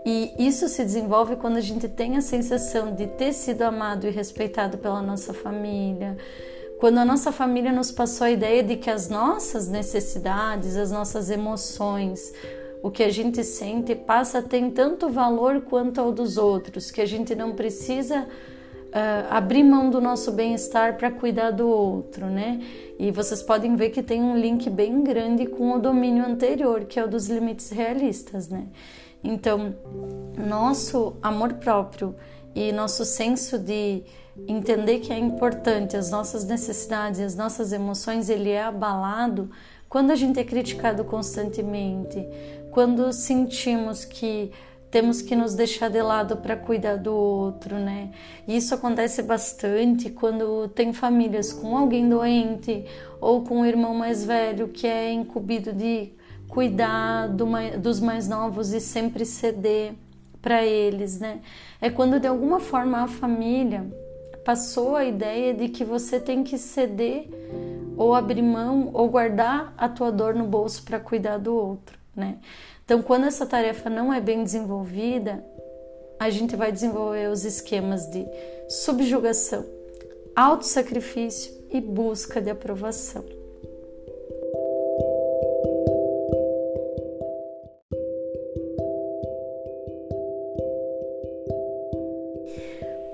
E 0.05 0.33
isso 0.39 0.67
se 0.67 0.83
desenvolve 0.83 1.35
quando 1.35 1.57
a 1.57 1.61
gente 1.61 1.87
tem 1.87 2.17
a 2.17 2.21
sensação 2.21 2.95
de 2.95 3.05
ter 3.05 3.33
sido 3.33 3.61
amado 3.61 4.07
e 4.07 4.09
respeitado 4.09 4.79
pela 4.79 5.01
nossa 5.01 5.31
família, 5.31 6.17
quando 6.79 6.97
a 6.97 7.05
nossa 7.05 7.31
família 7.31 7.71
nos 7.71 7.91
passou 7.91 8.25
a 8.25 8.31
ideia 8.31 8.63
de 8.63 8.75
que 8.75 8.89
as 8.89 9.07
nossas 9.07 9.67
necessidades, 9.67 10.75
as 10.75 10.91
nossas 10.91 11.29
emoções, 11.29 12.33
o 12.81 12.89
que 12.89 13.03
a 13.03 13.09
gente 13.11 13.43
sente 13.43 13.93
passa 13.93 14.39
a 14.39 14.41
ter 14.41 14.71
tanto 14.71 15.07
valor 15.07 15.61
quanto 15.61 16.01
ao 16.01 16.11
dos 16.11 16.37
outros, 16.37 16.89
que 16.89 16.99
a 16.99 17.05
gente 17.05 17.35
não 17.35 17.53
precisa 17.53 18.27
uh, 18.91 19.27
abrir 19.29 19.63
mão 19.63 19.89
do 19.89 19.99
nosso 19.99 20.31
bem-estar 20.31 20.97
para 20.97 21.09
cuidar 21.09 21.51
do 21.51 21.67
outro, 21.67 22.27
né? 22.27 22.59
E 22.99 23.11
vocês 23.11 23.41
podem 23.41 23.75
ver 23.75 23.89
que 23.89 24.03
tem 24.03 24.21
um 24.21 24.37
link 24.37 24.69
bem 24.69 25.03
grande 25.03 25.45
com 25.45 25.71
o 25.73 25.79
domínio 25.79 26.25
anterior, 26.25 26.85
que 26.85 26.99
é 26.99 27.03
o 27.03 27.07
dos 27.07 27.27
limites 27.27 27.69
realistas, 27.69 28.47
né? 28.47 28.67
Então, 29.23 29.75
nosso 30.37 31.15
amor 31.21 31.53
próprio 31.53 32.15
e 32.53 32.71
nosso 32.71 33.05
senso 33.05 33.57
de 33.57 34.03
entender 34.47 34.99
que 34.99 35.13
é 35.13 35.17
importante 35.17 35.95
as 35.95 36.09
nossas 36.09 36.45
necessidades 36.45 37.19
as 37.19 37.35
nossas 37.35 37.73
emoções, 37.73 38.29
ele 38.29 38.49
é 38.49 38.63
abalado 38.63 39.49
quando 39.91 40.11
a 40.11 40.15
gente 40.15 40.39
é 40.39 40.43
criticado 40.45 41.03
constantemente, 41.03 42.25
quando 42.71 43.11
sentimos 43.11 44.05
que 44.05 44.51
temos 44.91 45.21
que 45.21 45.35
nos 45.35 45.55
deixar 45.55 45.89
de 45.89 46.01
lado 46.01 46.35
para 46.37 46.57
cuidar 46.57 46.97
do 46.97 47.15
outro, 47.15 47.77
né? 47.77 48.11
Isso 48.45 48.75
acontece 48.75 49.23
bastante 49.23 50.09
quando 50.09 50.67
tem 50.67 50.91
famílias 50.91 51.53
com 51.53 51.77
alguém 51.77 52.07
doente 52.07 52.85
ou 53.21 53.41
com 53.43 53.61
um 53.61 53.65
irmão 53.65 53.95
mais 53.95 54.25
velho 54.25 54.67
que 54.67 54.85
é 54.85 55.09
incumbido 55.09 55.71
de 55.71 56.11
cuidar 56.49 57.27
do, 57.27 57.47
dos 57.79 58.01
mais 58.01 58.27
novos 58.27 58.73
e 58.73 58.81
sempre 58.81 59.25
ceder 59.25 59.93
para 60.41 60.65
eles, 60.65 61.19
né? 61.19 61.39
É 61.79 61.89
quando 61.89 62.19
de 62.19 62.27
alguma 62.27 62.59
forma 62.59 63.01
a 63.01 63.07
família 63.07 63.89
passou 64.43 64.95
a 64.97 65.05
ideia 65.05 65.53
de 65.53 65.69
que 65.69 65.85
você 65.85 66.19
tem 66.19 66.43
que 66.43 66.57
ceder 66.57 67.29
ou 67.95 68.13
abrir 68.13 68.41
mão 68.41 68.89
ou 68.93 69.07
guardar 69.07 69.73
a 69.77 69.87
tua 69.87 70.11
dor 70.11 70.35
no 70.35 70.45
bolso 70.45 70.83
para 70.83 70.99
cuidar 70.99 71.37
do 71.37 71.55
outro, 71.55 71.97
né? 72.13 72.39
Então, 72.91 73.01
quando 73.01 73.25
essa 73.25 73.45
tarefa 73.45 73.89
não 73.89 74.13
é 74.13 74.19
bem 74.19 74.43
desenvolvida, 74.43 75.41
a 76.19 76.29
gente 76.29 76.57
vai 76.57 76.73
desenvolver 76.73 77.29
os 77.29 77.45
esquemas 77.45 78.05
de 78.11 78.27
subjugação, 78.67 79.65
autossacrifício 80.35 81.53
e 81.71 81.79
busca 81.79 82.41
de 82.41 82.49
aprovação. 82.49 83.23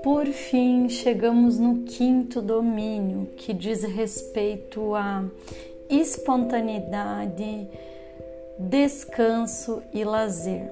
Por 0.02 0.26
fim, 0.26 0.88
chegamos 0.88 1.56
no 1.56 1.84
quinto 1.84 2.42
domínio, 2.42 3.28
que 3.36 3.54
diz 3.54 3.84
respeito 3.84 4.96
à 4.96 5.24
espontaneidade, 5.88 7.68
descanso 8.58 9.82
e 9.92 10.04
lazer. 10.04 10.70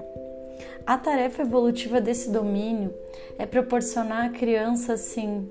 A 0.85 0.97
tarefa 0.97 1.41
evolutiva 1.41 1.99
desse 1.99 2.29
domínio 2.29 2.93
é 3.37 3.45
proporcionar 3.45 4.25
à 4.25 4.29
criança 4.29 4.93
assim 4.93 5.49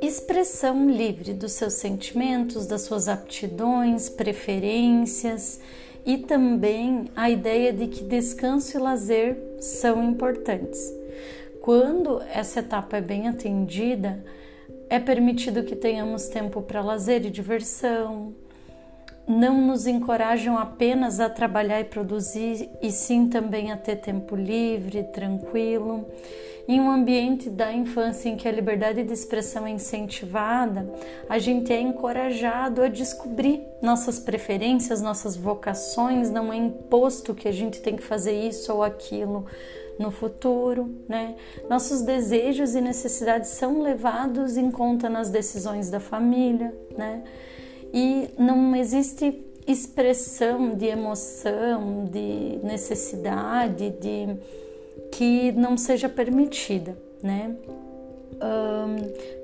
expressão 0.00 0.88
livre 0.88 1.34
dos 1.34 1.52
seus 1.52 1.74
sentimentos, 1.74 2.66
das 2.66 2.82
suas 2.82 3.08
aptidões, 3.08 4.08
preferências 4.08 5.60
e 6.06 6.18
também 6.18 7.06
a 7.16 7.28
ideia 7.28 7.72
de 7.72 7.88
que 7.88 8.04
descanso 8.04 8.76
e 8.76 8.80
lazer 8.80 9.36
são 9.58 10.02
importantes. 10.04 10.92
Quando 11.60 12.22
essa 12.32 12.60
etapa 12.60 12.96
é 12.96 13.00
bem 13.00 13.28
atendida, 13.28 14.24
é 14.88 14.98
permitido 14.98 15.64
que 15.64 15.76
tenhamos 15.76 16.28
tempo 16.28 16.62
para 16.62 16.80
lazer 16.80 17.26
e 17.26 17.30
diversão, 17.30 18.34
não 19.28 19.60
nos 19.60 19.86
encorajam 19.86 20.56
apenas 20.56 21.20
a 21.20 21.28
trabalhar 21.28 21.80
e 21.80 21.84
produzir, 21.84 22.70
e 22.80 22.90
sim 22.90 23.28
também 23.28 23.70
a 23.70 23.76
ter 23.76 23.96
tempo 23.96 24.34
livre, 24.34 25.04
tranquilo. 25.04 26.06
Em 26.66 26.80
um 26.80 26.90
ambiente 26.90 27.48
da 27.48 27.72
infância 27.72 28.28
em 28.28 28.36
que 28.36 28.46
a 28.46 28.52
liberdade 28.52 29.02
de 29.02 29.12
expressão 29.12 29.66
é 29.66 29.70
incentivada, 29.70 30.86
a 31.28 31.38
gente 31.38 31.72
é 31.72 31.80
encorajado 31.80 32.82
a 32.82 32.88
descobrir 32.88 33.62
nossas 33.80 34.18
preferências, 34.18 35.00
nossas 35.00 35.36
vocações, 35.36 36.30
não 36.30 36.52
é 36.52 36.56
imposto 36.56 37.34
que 37.34 37.48
a 37.48 37.52
gente 37.52 37.80
tem 37.80 37.96
que 37.96 38.02
fazer 38.02 38.32
isso 38.32 38.72
ou 38.72 38.82
aquilo 38.82 39.46
no 39.98 40.10
futuro, 40.10 40.94
né? 41.08 41.34
Nossos 41.68 42.02
desejos 42.02 42.74
e 42.74 42.80
necessidades 42.80 43.50
são 43.50 43.82
levados 43.82 44.56
em 44.56 44.70
conta 44.70 45.08
nas 45.08 45.30
decisões 45.30 45.90
da 45.90 46.00
família, 46.00 46.74
né? 46.96 47.24
E 47.92 48.28
não 48.38 48.74
existe 48.74 49.44
expressão 49.66 50.74
de 50.74 50.86
emoção, 50.86 52.06
de 52.10 52.58
necessidade, 52.62 53.90
de 53.90 54.36
que 55.12 55.52
não 55.52 55.76
seja 55.76 56.08
permitida, 56.08 56.96
né? 57.22 57.54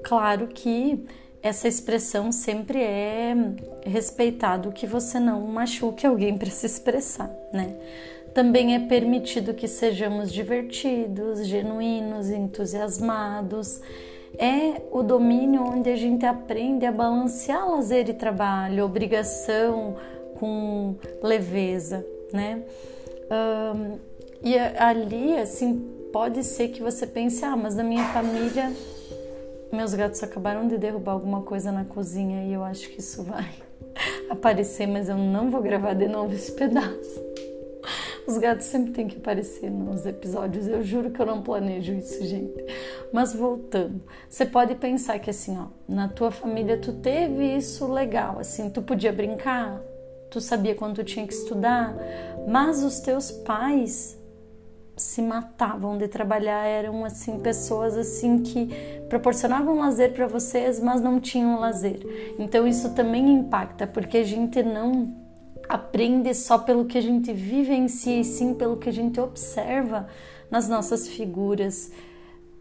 claro 0.03 0.49
que 0.49 1.05
essa 1.43 1.69
expressão 1.69 2.33
sempre 2.33 2.81
é 2.81 3.35
respeitado 3.85 4.73
que 4.73 4.87
você 4.87 5.19
não 5.19 5.43
machuque 5.43 6.07
alguém 6.07 6.39
para 6.39 6.51
se 6.51 6.65
expressar, 6.65 7.31
né? 7.53 7.77
Também 8.33 8.75
é 8.75 8.81
permitido 8.81 9.53
que 9.53 9.69
sejamos 9.69 10.33
divertidos, 10.33 11.47
genuínos, 11.47 12.31
entusiasmados 12.31 13.81
é 14.39 14.83
o 14.91 15.03
domínio 15.03 15.63
onde 15.63 15.91
a 15.91 15.97
gente 15.97 16.27
aprende 16.27 16.87
a 16.87 16.93
balancear 16.93 17.69
lazer 17.71 18.09
e 18.09 18.15
trabalho, 18.15 18.85
obrigação 18.85 19.97
com 20.39 20.97
leveza, 21.23 22.05
né? 22.33 22.63
Um, 23.31 23.99
e 24.43 24.59
ali, 24.59 25.37
assim, 25.39 25.91
pode 26.13 26.45
ser 26.45 26.69
que 26.69 26.83
você 26.83 27.07
pense, 27.07 27.45
ah, 27.45 27.57
mas 27.57 27.75
na 27.75 27.83
minha 27.83 28.05
família 28.13 28.71
meus 29.75 29.93
gatos 29.93 30.23
acabaram 30.23 30.69
de 30.69 30.79
derrubar 30.79 31.13
alguma 31.13 31.43
coisa 31.43 31.73
na 31.73 31.85
cozinha 31.85 32.45
e 32.45 32.53
eu 32.53 32.63
acho 32.63 32.89
que 32.91 33.01
isso 33.01 33.23
vai 33.25 33.51
aparecer, 34.31 34.87
mas 34.87 35.09
eu 35.09 35.17
não 35.17 35.51
vou 35.51 35.61
gravar 35.61 35.95
de 35.95 36.07
novo 36.07 36.33
esse 36.33 36.53
pedaço. 36.53 37.23
Os 38.27 38.39
gatos 38.39 38.67
sempre 38.67 38.93
têm 38.93 39.07
que 39.07 39.19
aparecer 39.19 39.71
nos 39.71 40.07
episódios. 40.07 40.67
Eu 40.67 40.83
juro 40.83 41.11
que 41.11 41.21
eu 41.21 41.27
não 41.27 41.43
planejo 41.43 41.93
isso, 41.93 42.25
gente. 42.25 42.55
Mas 43.13 43.35
voltando, 43.35 44.03
você 44.29 44.45
pode 44.45 44.75
pensar 44.75 45.19
que 45.19 45.31
assim, 45.31 45.57
ó, 45.59 45.67
na 45.89 46.09
tua 46.09 46.31
família 46.31 46.77
tu 46.79 46.93
teve 46.93 47.57
isso 47.57 47.91
legal, 47.91 48.39
assim, 48.39 48.71
tu 48.71 48.83
podia 48.83 49.13
brincar, 49.13 49.81
tu 50.31 50.41
sabia 50.41 50.75
quando 50.75 50.97
tu 50.97 51.05
tinha 51.05 51.27
que 51.27 51.33
estudar, 51.33 51.95
mas 52.49 52.83
os 52.83 53.01
teus 53.01 53.31
pais 53.31 54.19
se 54.97 55.21
matavam 55.21 55.99
de 55.99 56.07
trabalhar, 56.07 56.65
eram 56.67 57.05
assim 57.05 57.39
pessoas 57.41 57.97
assim 57.97 58.39
que 58.39 58.69
proporcionavam 59.09 59.79
lazer 59.79 60.13
para 60.13 60.27
vocês, 60.27 60.81
mas 60.81 61.01
não 61.01 61.19
tinham 61.19 61.59
lazer. 61.59 62.01
Então 62.39 62.67
isso 62.67 62.95
também 62.95 63.33
impacta, 63.33 63.87
porque 63.87 64.19
a 64.19 64.25
gente 64.25 64.63
não 64.63 65.13
aprende 65.69 66.33
só 66.35 66.59
pelo 66.59 66.85
que 66.85 66.99
a 66.99 67.01
gente 67.01 67.33
vive 67.33 67.75
em 67.75 67.89
si, 67.89 68.21
e 68.21 68.25
sim 68.25 68.55
pelo 68.55 68.77
que 68.77 68.89
a 68.89 68.93
gente 68.93 69.21
observa 69.21 70.07
nas 70.51 70.69
nossas 70.69 71.09
figuras 71.09 71.91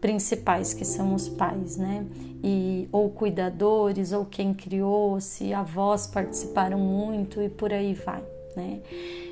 principais 0.04 0.74
que 0.74 0.84
são 0.84 1.14
os 1.14 1.30
pais, 1.30 1.78
né? 1.78 2.04
E 2.42 2.86
ou 2.92 3.08
cuidadores 3.08 4.12
ou 4.12 4.26
quem 4.26 4.52
criou, 4.52 5.18
se 5.18 5.54
avós 5.54 6.06
participaram 6.06 6.78
muito 6.78 7.40
e 7.40 7.48
por 7.48 7.72
aí 7.72 7.94
vai, 7.94 8.22
né? 8.54 8.80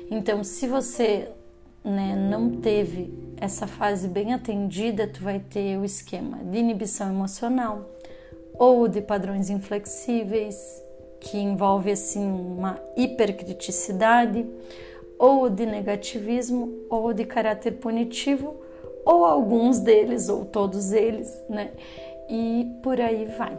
Então, 0.09 0.43
se 0.43 0.65
você 0.65 1.29
né, 1.85 2.15
não 2.15 2.59
teve 2.59 3.13
essa 3.37 3.67
fase 3.67 4.07
bem 4.07 4.33
atendida, 4.33 5.07
tu 5.07 5.21
vai 5.21 5.39
ter 5.39 5.77
o 5.77 5.85
esquema 5.85 6.39
de 6.43 6.57
inibição 6.57 7.07
emocional 7.07 7.87
ou 8.55 8.87
de 8.87 8.99
padrões 8.99 9.51
inflexíveis, 9.51 10.57
que 11.19 11.37
envolve 11.37 11.91
assim 11.91 12.25
uma 12.25 12.79
hipercriticidade, 12.97 14.43
ou 15.19 15.51
de 15.51 15.67
negativismo, 15.67 16.79
ou 16.89 17.13
de 17.13 17.25
caráter 17.25 17.73
punitivo, 17.73 18.62
ou 19.05 19.25
alguns 19.25 19.79
deles, 19.79 20.29
ou 20.29 20.45
todos 20.45 20.91
eles, 20.91 21.41
né? 21.49 21.71
E 22.29 22.67
por 22.81 22.99
aí 22.99 23.25
vai. 23.37 23.57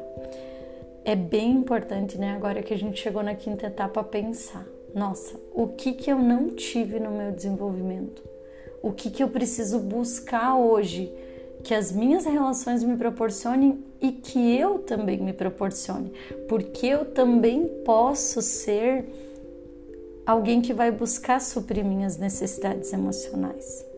É 1.04 1.14
bem 1.14 1.50
importante, 1.52 2.16
né? 2.16 2.35
Agora 2.35 2.62
que 2.62 2.72
a 2.72 2.78
gente 2.78 3.00
chegou 3.00 3.22
na 3.22 3.35
quinta 3.35 3.66
etapa, 3.66 4.02
pensar: 4.02 4.66
nossa, 4.94 5.35
o 5.52 5.68
que 5.68 5.92
que 5.92 6.11
eu 6.11 6.18
não 6.18 6.50
tive 6.50 6.98
no 6.98 7.11
meu 7.11 7.33
desenvolvimento? 7.33 8.22
O 8.83 8.92
que 8.92 9.11
que 9.11 9.22
eu 9.22 9.28
preciso 9.28 9.78
buscar 9.78 10.57
hoje 10.57 11.12
que 11.64 11.74
as 11.74 11.90
minhas 11.90 12.26
relações 12.26 12.85
me 12.85 12.96
proporcionem 12.96 13.83
e 14.00 14.12
que 14.12 14.54
eu 14.54 14.80
também 14.80 15.18
me 15.18 15.33
proporcione, 15.33 16.12
porque 16.46 16.87
eu 16.87 17.07
também 17.07 17.66
posso 17.85 18.42
ser 18.42 19.07
alguém 20.26 20.61
que 20.61 20.74
vai 20.74 20.90
buscar 20.90 21.40
suprir 21.40 21.83
minhas 21.83 22.18
necessidades 22.18 22.92
emocionais. 22.92 23.93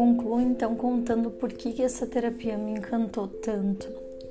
Concluo 0.00 0.40
então 0.40 0.74
contando 0.74 1.30
por 1.30 1.52
que 1.52 1.82
essa 1.82 2.06
terapia 2.06 2.56
me 2.56 2.70
encantou 2.70 3.28
tanto. 3.28 3.86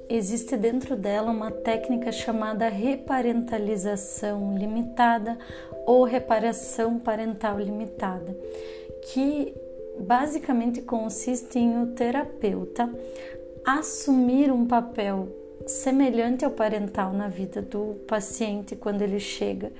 Existe 0.09 0.57
dentro 0.57 0.95
dela 0.95 1.29
uma 1.29 1.51
técnica 1.51 2.11
chamada 2.11 2.67
reparentalização 2.67 4.57
limitada 4.57 5.37
ou 5.85 6.03
reparação 6.03 6.97
parental 6.97 7.59
limitada, 7.59 8.35
que 9.13 9.53
basicamente 9.99 10.81
consiste 10.81 11.59
em 11.59 11.83
o 11.83 11.93
terapeuta 11.93 12.91
assumir 13.63 14.51
um 14.51 14.65
papel 14.65 15.27
semelhante 15.67 16.43
ao 16.43 16.49
parental 16.49 17.13
na 17.13 17.27
vida 17.27 17.61
do 17.61 17.93
paciente 18.07 18.75
quando 18.75 19.03
ele 19.03 19.19
chega 19.19 19.71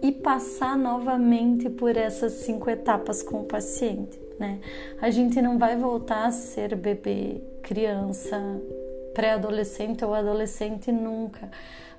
e 0.00 0.12
passar 0.12 0.78
novamente 0.78 1.68
por 1.68 1.96
essas 1.96 2.34
cinco 2.34 2.70
etapas 2.70 3.20
com 3.20 3.40
o 3.40 3.44
paciente 3.46 4.22
né? 4.38 4.58
A 5.00 5.10
gente 5.10 5.40
não 5.40 5.58
vai 5.58 5.76
voltar 5.76 6.26
a 6.26 6.30
ser 6.30 6.74
bebê, 6.74 7.40
criança, 7.62 8.40
pré-adolescente 9.14 10.04
ou 10.04 10.14
adolescente 10.14 10.90
nunca. 10.90 11.50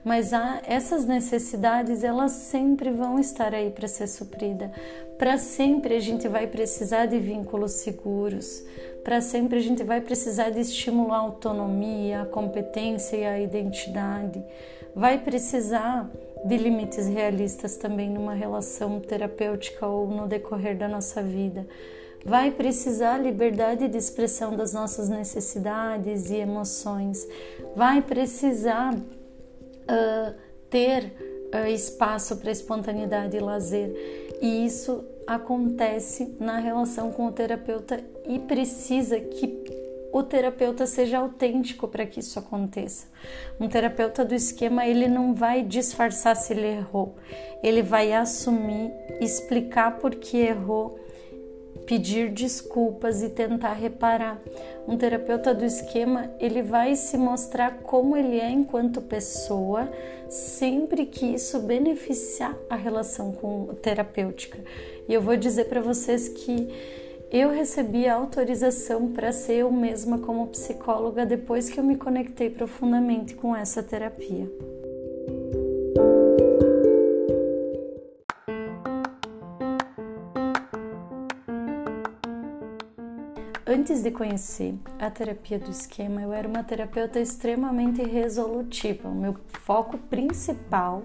Mas 0.04 0.34
há, 0.34 0.62
essas 0.68 1.06
necessidades, 1.06 2.04
elas 2.04 2.34
sempre 2.34 2.92
vão 2.92 3.18
estar 3.18 3.56
aí 3.56 3.72
para 3.72 3.88
ser 3.88 4.08
suprida. 4.08 4.72
Para 5.18 5.38
sempre 5.38 5.96
a 5.96 6.00
gente 6.00 6.28
vai 6.28 6.46
precisar 6.46 7.08
de 7.08 7.18
vínculos 7.18 7.72
seguros. 7.72 8.64
Para 9.04 9.20
sempre 9.20 9.58
a 9.58 9.62
gente 9.62 9.84
vai 9.84 10.02
precisar 10.02 10.52
de 10.52 10.60
estímulo 10.60 11.12
à 11.12 11.18
autonomia, 11.18 12.22
à 12.22 12.26
competência 12.26 13.18
e 13.18 13.26
à 13.26 13.40
identidade. 13.40 14.44
Vai 14.96 15.18
precisar 15.18 16.08
de 16.46 16.58
limites 16.58 17.08
realistas 17.08 17.76
também 17.76 18.08
numa 18.08 18.36
relação 18.36 19.00
terapêutica 19.00 19.88
ou 19.88 20.08
no 20.08 20.28
decorrer 20.28 20.78
da 20.78 20.88
nossa 20.88 21.24
vida 21.24 21.66
vai 22.26 22.50
precisar 22.50 23.20
liberdade 23.20 23.88
de 23.88 23.98
expressão 23.98 24.56
das 24.56 24.74
nossas 24.74 25.08
necessidades 25.08 26.32
e 26.32 26.38
emoções, 26.38 27.28
vai 27.76 28.02
precisar 28.02 28.96
uh, 28.96 30.36
ter 30.68 31.14
uh, 31.54 31.68
espaço 31.68 32.38
para 32.38 32.50
espontaneidade 32.50 33.38
e 33.38 33.40
lazer. 33.40 33.94
E 34.42 34.66
isso 34.66 35.06
acontece 35.28 36.36
na 36.40 36.58
relação 36.58 37.12
com 37.12 37.28
o 37.28 37.32
terapeuta 37.32 38.04
e 38.28 38.40
precisa 38.40 39.20
que 39.20 39.64
o 40.12 40.24
terapeuta 40.24 40.88
seja 40.88 41.20
autêntico 41.20 41.88
para 41.88 42.06
que 42.06 42.22
isso 42.22 42.40
aconteça. 42.40 43.06
Um 43.60 43.68
terapeuta 43.68 44.26
do 44.26 44.34
esquema, 44.34 44.88
ele 44.88 45.08
não 45.08 45.34
vai 45.34 45.62
disfarçar 45.62 46.36
se 46.36 46.54
ele 46.54 46.68
errou. 46.68 47.16
Ele 47.62 47.82
vai 47.82 48.14
assumir, 48.14 48.92
explicar 49.20 50.00
por 50.00 50.16
que 50.16 50.38
errou 50.38 50.98
pedir 51.86 52.32
desculpas 52.32 53.22
e 53.22 53.30
tentar 53.30 53.74
reparar. 53.74 54.42
Um 54.88 54.98
terapeuta 54.98 55.54
do 55.54 55.66
esquema, 55.66 56.30
ele 56.40 56.62
vai 56.62 56.96
se 56.96 57.18
mostrar 57.18 57.80
como 57.84 58.16
ele 58.16 58.40
é 58.40 58.50
enquanto 58.50 59.02
pessoa, 59.02 59.90
sempre 60.30 61.06
que 61.06 61.26
isso 61.26 61.60
beneficiar 61.60 62.56
a 62.70 62.76
relação 62.76 63.32
com 63.32 63.68
terapêutica. 63.82 64.60
E 65.08 65.14
eu 65.14 65.22
vou 65.22 65.36
dizer 65.36 65.66
para 65.66 65.82
vocês 65.82 66.28
que 66.28 66.70
eu 67.32 67.50
recebi 67.50 68.08
autorização 68.08 69.12
para 69.12 69.32
ser 69.32 69.56
eu 69.56 69.72
mesma 69.72 70.20
como 70.20 70.48
psicóloga 70.48 71.26
depois 71.26 71.70
que 71.70 71.80
eu 71.80 71.84
me 71.84 71.96
conectei 71.96 72.50
profundamente 72.50 73.34
com 73.36 73.56
essa 73.56 73.82
terapia. 73.82 74.48
Antes 83.68 84.04
de 84.04 84.12
conhecer 84.12 84.76
a 85.00 85.10
terapia 85.10 85.58
do 85.58 85.72
esquema, 85.72 86.22
eu 86.22 86.32
era 86.32 86.48
uma 86.48 86.64
terapeuta 86.64 87.20
extremamente 87.20 88.04
resolutiva. 88.04 89.10
O 89.10 89.16
meu 89.16 89.36
foco 89.64 89.98
principal 89.98 91.02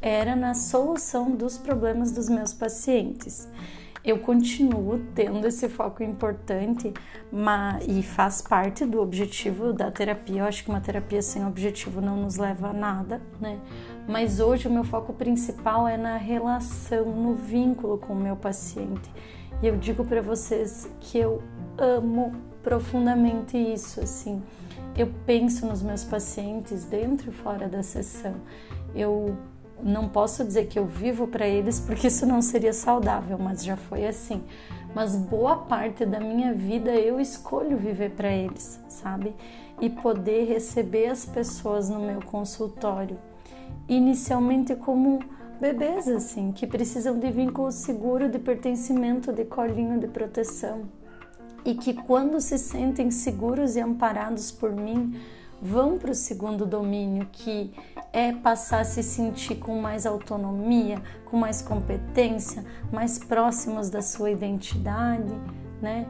era 0.00 0.36
na 0.36 0.54
solução 0.54 1.32
dos 1.32 1.58
problemas 1.58 2.12
dos 2.12 2.28
meus 2.28 2.54
pacientes. 2.54 3.48
Eu 4.04 4.20
continuo 4.20 5.00
tendo 5.16 5.48
esse 5.48 5.68
foco 5.68 6.00
importante 6.00 6.94
mas, 7.32 7.84
e 7.88 8.04
faz 8.04 8.40
parte 8.40 8.84
do 8.84 9.00
objetivo 9.00 9.72
da 9.72 9.90
terapia. 9.90 10.42
Eu 10.42 10.46
acho 10.46 10.62
que 10.62 10.70
uma 10.70 10.80
terapia 10.80 11.20
sem 11.20 11.44
objetivo 11.44 12.00
não 12.00 12.16
nos 12.16 12.36
leva 12.36 12.68
a 12.68 12.72
nada, 12.72 13.20
né? 13.40 13.58
Mas 14.06 14.38
hoje 14.38 14.68
o 14.68 14.70
meu 14.70 14.84
foco 14.84 15.12
principal 15.12 15.88
é 15.88 15.96
na 15.96 16.16
relação, 16.16 17.06
no 17.06 17.34
vínculo 17.34 17.98
com 17.98 18.12
o 18.12 18.16
meu 18.16 18.36
paciente. 18.36 19.10
E 19.60 19.66
eu 19.66 19.76
digo 19.76 20.04
para 20.04 20.20
vocês 20.20 20.88
que 21.00 21.18
eu 21.18 21.42
amo 21.78 22.34
profundamente 22.62 23.56
isso, 23.56 24.00
assim. 24.00 24.42
Eu 24.96 25.12
penso 25.26 25.66
nos 25.66 25.82
meus 25.82 26.04
pacientes 26.04 26.84
dentro 26.84 27.30
e 27.30 27.32
fora 27.32 27.68
da 27.68 27.82
sessão. 27.82 28.34
Eu 28.94 29.36
não 29.82 30.08
posso 30.08 30.42
dizer 30.44 30.66
que 30.66 30.78
eu 30.78 30.86
vivo 30.86 31.26
para 31.26 31.46
eles 31.46 31.78
porque 31.78 32.06
isso 32.06 32.26
não 32.26 32.40
seria 32.40 32.72
saudável, 32.72 33.38
mas 33.38 33.62
já 33.62 33.76
foi 33.76 34.06
assim. 34.06 34.42
Mas 34.94 35.14
boa 35.14 35.58
parte 35.58 36.06
da 36.06 36.18
minha 36.18 36.54
vida 36.54 36.90
eu 36.92 37.20
escolho 37.20 37.76
viver 37.76 38.12
para 38.12 38.32
eles, 38.32 38.80
sabe? 38.88 39.34
E 39.80 39.90
poder 39.90 40.46
receber 40.46 41.08
as 41.08 41.26
pessoas 41.26 41.90
no 41.90 42.00
meu 42.00 42.22
consultório, 42.22 43.18
inicialmente 43.86 44.74
como 44.74 45.20
bebês 45.60 46.08
assim, 46.08 46.50
que 46.50 46.66
precisam 46.66 47.18
de 47.18 47.30
vínculo 47.30 47.70
seguro, 47.70 48.30
de 48.30 48.38
pertencimento, 48.38 49.30
de 49.32 49.44
colinho, 49.44 50.00
de 50.00 50.08
proteção 50.08 50.95
e 51.66 51.74
que, 51.74 51.92
quando 51.92 52.40
se 52.40 52.56
sentem 52.56 53.10
seguros 53.10 53.74
e 53.74 53.80
amparados 53.80 54.52
por 54.52 54.70
mim, 54.70 55.20
vão 55.60 55.98
para 55.98 56.12
o 56.12 56.14
segundo 56.14 56.64
domínio, 56.64 57.28
que 57.32 57.74
é 58.12 58.32
passar 58.32 58.80
a 58.80 58.84
se 58.84 59.02
sentir 59.02 59.56
com 59.56 59.80
mais 59.80 60.06
autonomia, 60.06 61.02
com 61.24 61.36
mais 61.36 61.60
competência, 61.60 62.64
mais 62.92 63.18
próximos 63.18 63.90
da 63.90 64.00
sua 64.00 64.30
identidade, 64.30 65.34
né? 65.82 66.06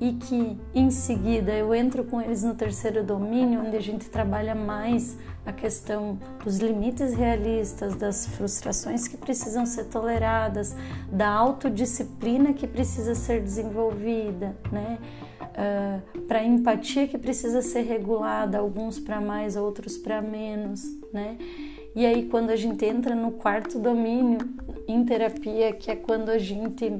E 0.00 0.14
que 0.14 0.58
em 0.74 0.90
seguida 0.90 1.52
eu 1.52 1.74
entro 1.74 2.04
com 2.04 2.20
eles 2.22 2.42
no 2.42 2.54
terceiro 2.54 3.04
domínio, 3.04 3.60
onde 3.60 3.76
a 3.76 3.80
gente 3.80 4.08
trabalha 4.08 4.54
mais 4.54 5.18
a 5.44 5.52
questão 5.52 6.18
dos 6.42 6.58
limites 6.58 7.12
realistas, 7.12 7.94
das 7.96 8.26
frustrações 8.26 9.06
que 9.06 9.16
precisam 9.16 9.66
ser 9.66 9.84
toleradas, 9.84 10.74
da 11.12 11.28
autodisciplina 11.28 12.54
que 12.54 12.66
precisa 12.66 13.14
ser 13.14 13.42
desenvolvida, 13.42 14.56
né? 14.72 14.98
Uh, 15.40 15.46
ah, 15.56 16.00
para 16.28 16.44
empatia 16.44 17.08
que 17.08 17.18
precisa 17.18 17.60
ser 17.60 17.82
regulada, 17.82 18.58
alguns 18.58 18.98
para 18.98 19.20
mais, 19.20 19.56
outros 19.56 19.98
para 19.98 20.22
menos, 20.22 20.82
né? 21.12 21.36
E 21.94 22.06
aí 22.06 22.26
quando 22.26 22.50
a 22.50 22.56
gente 22.56 22.84
entra 22.84 23.14
no 23.14 23.32
quarto 23.32 23.78
domínio 23.78 24.38
em 24.86 25.04
terapia, 25.04 25.72
que 25.72 25.90
é 25.90 25.96
quando 25.96 26.30
a 26.30 26.38
gente 26.38 26.92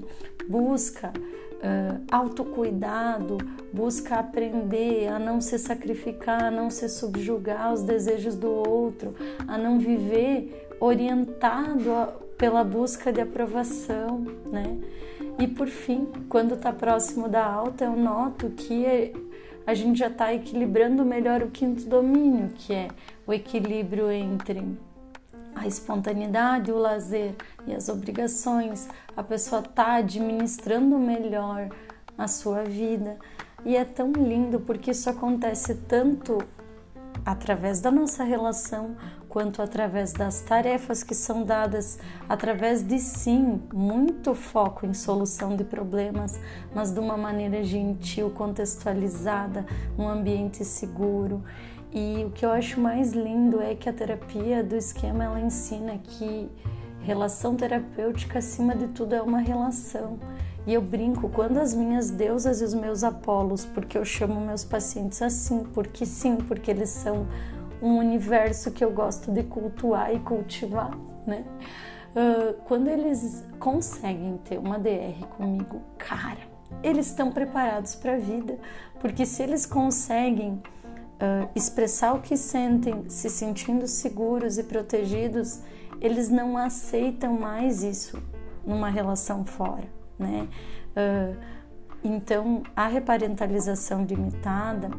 busca 0.49 1.13
uh, 1.61 2.01
autocuidado, 2.11 3.39
busca 3.73 4.17
aprender 4.17 5.09
a 5.09 5.19
não 5.19 5.41
se 5.41 5.59
sacrificar, 5.59 6.45
a 6.45 6.51
não 6.51 6.71
se 6.71 6.89
subjugar 6.89 7.67
aos 7.67 7.83
desejos 7.83 8.35
do 8.35 8.51
outro, 8.51 9.15
a 9.47 9.57
não 9.57 9.79
viver 9.79 10.69
orientado 10.81 11.91
pela 12.37 12.65
busca 12.65 13.13
de 13.13 13.21
aprovação, 13.21 14.27
né? 14.51 14.79
E 15.39 15.47
por 15.47 15.69
fim, 15.69 16.09
quando 16.29 16.55
está 16.55 16.73
próximo 16.73 17.29
da 17.29 17.45
alta, 17.45 17.85
eu 17.85 17.97
noto 17.97 18.51
que 18.51 19.13
a 19.67 19.75
gente 19.75 19.99
já 19.99 20.09
está 20.09 20.35
equilibrando 20.35 21.05
melhor 21.05 21.43
o 21.43 21.51
quinto 21.51 21.85
domínio, 21.85 22.49
que 22.55 22.73
é 22.73 22.89
o 23.27 23.33
equilíbrio 23.33 24.11
entre 24.11 24.63
a 25.55 25.67
espontaneidade, 25.67 26.73
o 26.73 26.79
lazer 26.79 27.35
e 27.67 27.75
as 27.75 27.89
obrigações. 27.89 28.89
A 29.17 29.23
pessoa 29.23 29.61
está 29.61 29.95
administrando 29.95 30.99
melhor 30.99 31.69
a 32.17 32.29
sua 32.29 32.65
vida. 32.65 33.19
E 33.65 33.77
é 33.77 33.85
tão 33.85 34.13
lindo 34.13 34.61
porque 34.61 34.91
isso 34.91 35.11
acontece 35.11 35.75
tanto 35.75 36.39
através 37.25 37.81
da 37.81 37.91
nossa 37.91 38.25
relação 38.25 38.97
quanto 39.31 39.63
através 39.63 40.13
das 40.13 40.41
tarefas 40.41 41.05
que 41.05 41.15
são 41.15 41.45
dadas, 41.45 42.01
através 42.29 42.83
de 42.83 42.99
sim, 42.99 43.63
muito 43.73 44.35
foco 44.35 44.85
em 44.85 44.93
solução 44.93 45.55
de 45.55 45.63
problemas, 45.63 46.39
mas 46.75 46.91
de 46.91 46.99
uma 46.99 47.17
maneira 47.17 47.63
gentil, 47.63 48.31
contextualizada, 48.31 49.65
num 49.97 50.09
ambiente 50.09 50.65
seguro. 50.65 51.45
E 51.93 52.25
o 52.25 52.31
que 52.31 52.45
eu 52.45 52.53
acho 52.53 52.81
mais 52.81 53.13
lindo 53.13 53.61
é 53.61 53.75
que 53.75 53.89
a 53.89 53.93
terapia 53.93 54.63
do 54.63 54.77
esquema 54.77 55.25
ela 55.25 55.41
ensina 55.41 55.99
que 55.99 56.49
relação 57.01 57.57
terapêutica 57.57 58.39
acima 58.39 58.75
de 58.75 58.89
tudo 58.89 59.15
é 59.15 59.23
uma 59.23 59.41
relação. 59.41 60.19
E 60.67 60.75
eu 60.75 60.83
brinco 60.83 61.29
quando 61.29 61.59
as 61.59 61.75
minhas 61.75 62.11
deusas 62.11 62.61
e 62.61 62.65
os 62.65 62.75
meus 62.75 63.03
apolos, 63.03 63.65
porque 63.65 63.99
eu 63.99 64.05
chamo 64.05 64.41
meus 64.41 64.63
pacientes 64.63 65.21
assim, 65.21 65.65
porque 65.75 66.07
sim, 66.07 66.37
porque 66.37 66.71
eles 66.71 66.91
são 66.91 67.27
um 67.83 67.97
universo 67.97 68.71
que 68.71 68.85
eu 68.85 68.93
gosto 68.93 69.33
de 69.33 69.43
cultuar 69.43 70.15
e 70.15 70.21
cultivar, 70.21 70.97
né? 71.27 71.45
Uh, 72.11 72.55
quando 72.65 72.89
eles 72.89 73.45
conseguem 73.59 74.37
ter 74.45 74.59
uma 74.59 74.79
DR 74.79 75.27
comigo, 75.37 75.81
cara, 75.97 76.41
eles 76.83 77.07
estão 77.07 77.33
preparados 77.33 77.95
para 77.95 78.15
a 78.15 78.19
vida, 78.19 78.59
porque 79.01 79.25
se 79.25 79.43
eles 79.43 79.65
conseguem 79.65 80.63
uh, 81.21 81.49
expressar 81.55 82.15
o 82.15 82.21
que 82.21 82.37
sentem, 82.37 83.05
se 83.09 83.29
sentindo 83.29 83.87
seguros 83.87 84.59
e 84.59 84.65
protegidos, 84.65 85.61
eles 86.01 86.29
não 86.29 86.57
aceitam 86.57 87.39
mais 87.39 87.83
isso 87.83 88.23
numa 88.67 88.89
relação 88.89 89.45
fora, 89.45 89.89
né? 90.19 90.49
Uh, 90.97 91.37
então, 92.03 92.63
a 92.75 92.87
reparentalização 92.87 94.05
limitada 94.05 94.91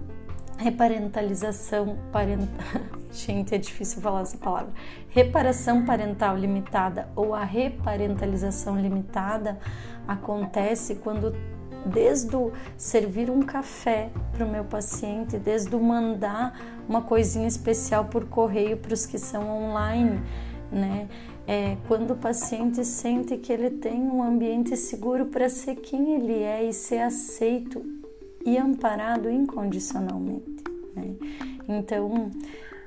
reparentalização 0.61 1.97
parental. 2.11 2.81
Gente, 3.11 3.53
é 3.53 3.57
difícil 3.57 4.01
falar 4.01 4.21
essa 4.21 4.37
palavra. 4.37 4.71
Reparação 5.09 5.83
parental 5.83 6.37
limitada 6.37 7.09
ou 7.15 7.33
a 7.33 7.43
reparentalização 7.43 8.79
limitada 8.79 9.59
acontece 10.07 10.95
quando 10.95 11.35
desde 11.85 12.35
o 12.35 12.51
servir 12.77 13.29
um 13.29 13.41
café 13.41 14.09
para 14.31 14.45
o 14.45 14.49
meu 14.49 14.63
paciente, 14.63 15.37
desde 15.37 15.75
o 15.75 15.79
mandar 15.79 16.59
uma 16.87 17.01
coisinha 17.01 17.47
especial 17.47 18.05
por 18.05 18.25
correio 18.25 18.77
para 18.77 18.93
os 18.93 19.05
que 19.05 19.17
são 19.17 19.49
online, 19.49 20.21
né? 20.71 21.07
É, 21.47 21.75
quando 21.87 22.11
o 22.11 22.15
paciente 22.15 22.85
sente 22.85 23.35
que 23.35 23.51
ele 23.51 23.71
tem 23.71 23.99
um 23.99 24.23
ambiente 24.23 24.77
seguro 24.77 25.25
para 25.25 25.49
ser 25.49 25.75
quem 25.75 26.13
ele 26.13 26.39
é 26.43 26.63
e 26.63 26.71
ser 26.71 26.99
aceito 26.99 27.83
e 28.45 28.57
amparado 28.57 29.29
incondicionalmente. 29.29 30.63
Né? 30.95 31.15
Então, 31.67 32.31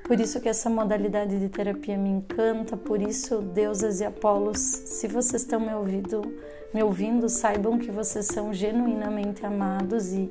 por 0.05 0.19
isso 0.19 0.39
que 0.39 0.47
essa 0.47 0.69
modalidade 0.69 1.39
de 1.39 1.49
terapia 1.49 1.97
me 1.97 2.09
encanta, 2.09 2.77
por 2.77 3.01
isso, 3.01 3.39
deusas 3.39 3.99
e 3.99 4.05
apolos, 4.05 4.59
se 4.59 5.07
vocês 5.07 5.41
estão 5.41 5.59
me 5.59 5.73
ouvindo, 5.73 6.21
me 6.75 6.83
ouvindo, 6.83 7.29
saibam 7.29 7.79
que 7.79 7.89
vocês 7.89 8.25
são 8.25 8.53
genuinamente 8.53 9.45
amados 9.45 10.11
e, 10.11 10.29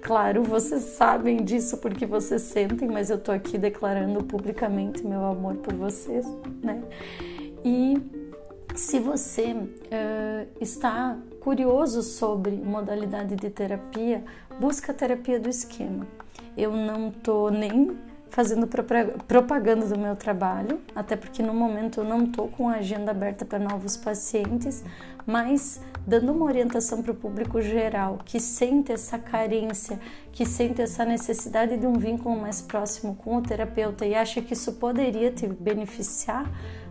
claro, 0.00 0.44
vocês 0.44 0.82
sabem 0.82 1.38
disso 1.38 1.78
porque 1.78 2.06
vocês 2.06 2.42
sentem, 2.42 2.88
mas 2.88 3.10
eu 3.10 3.18
tô 3.18 3.32
aqui 3.32 3.58
declarando 3.58 4.22
publicamente 4.22 5.04
meu 5.04 5.24
amor 5.24 5.56
por 5.56 5.74
vocês, 5.74 6.24
né? 6.62 6.80
E 7.64 8.00
se 8.72 9.00
você 9.00 9.52
uh, 9.52 10.48
está 10.60 11.18
curioso 11.40 12.04
sobre 12.04 12.52
modalidade 12.52 13.34
de 13.34 13.50
terapia, 13.50 14.22
busca 14.60 14.92
a 14.92 14.94
terapia 14.94 15.40
do 15.40 15.48
esquema. 15.48 16.06
Eu 16.56 16.70
não 16.70 17.10
tô 17.10 17.50
nem 17.50 17.98
fazendo 18.30 18.68
propaganda 19.26 19.86
do 19.86 19.98
meu 19.98 20.14
trabalho, 20.14 20.80
até 20.94 21.16
porque 21.16 21.42
no 21.42 21.52
momento 21.52 22.00
eu 22.00 22.04
não 22.04 22.26
tô 22.26 22.46
com 22.46 22.68
a 22.68 22.74
agenda 22.74 23.10
aberta 23.10 23.44
para 23.44 23.58
novos 23.58 23.96
pacientes, 23.96 24.84
mas 25.26 25.80
dando 26.06 26.32
uma 26.32 26.46
orientação 26.46 27.02
para 27.02 27.12
o 27.12 27.14
público 27.14 27.60
geral 27.60 28.18
que 28.24 28.40
sente 28.40 28.92
essa 28.92 29.18
carência, 29.18 30.00
que 30.32 30.46
sente 30.46 30.80
essa 30.80 31.04
necessidade 31.04 31.76
de 31.76 31.86
um 31.86 31.94
vínculo 31.94 32.40
mais 32.40 32.60
próximo 32.62 33.14
com 33.14 33.36
o 33.36 33.42
terapeuta 33.42 34.06
e 34.06 34.14
acha 34.14 34.40
que 34.40 34.54
isso 34.54 34.72
poderia 34.74 35.30
te 35.30 35.46
beneficiar, 35.46 36.50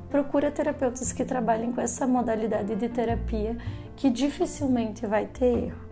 procura 0.10 0.52
terapeutas 0.52 1.12
que 1.12 1.26
trabalhem 1.26 1.72
com 1.72 1.82
essa 1.82 2.08
modalidade 2.08 2.76
de 2.76 2.90
terapia 2.90 3.58
que 3.96 4.10
dificilmente 4.10 5.06
vai 5.06 5.26
ter 5.26 5.66
erro. 5.66 5.89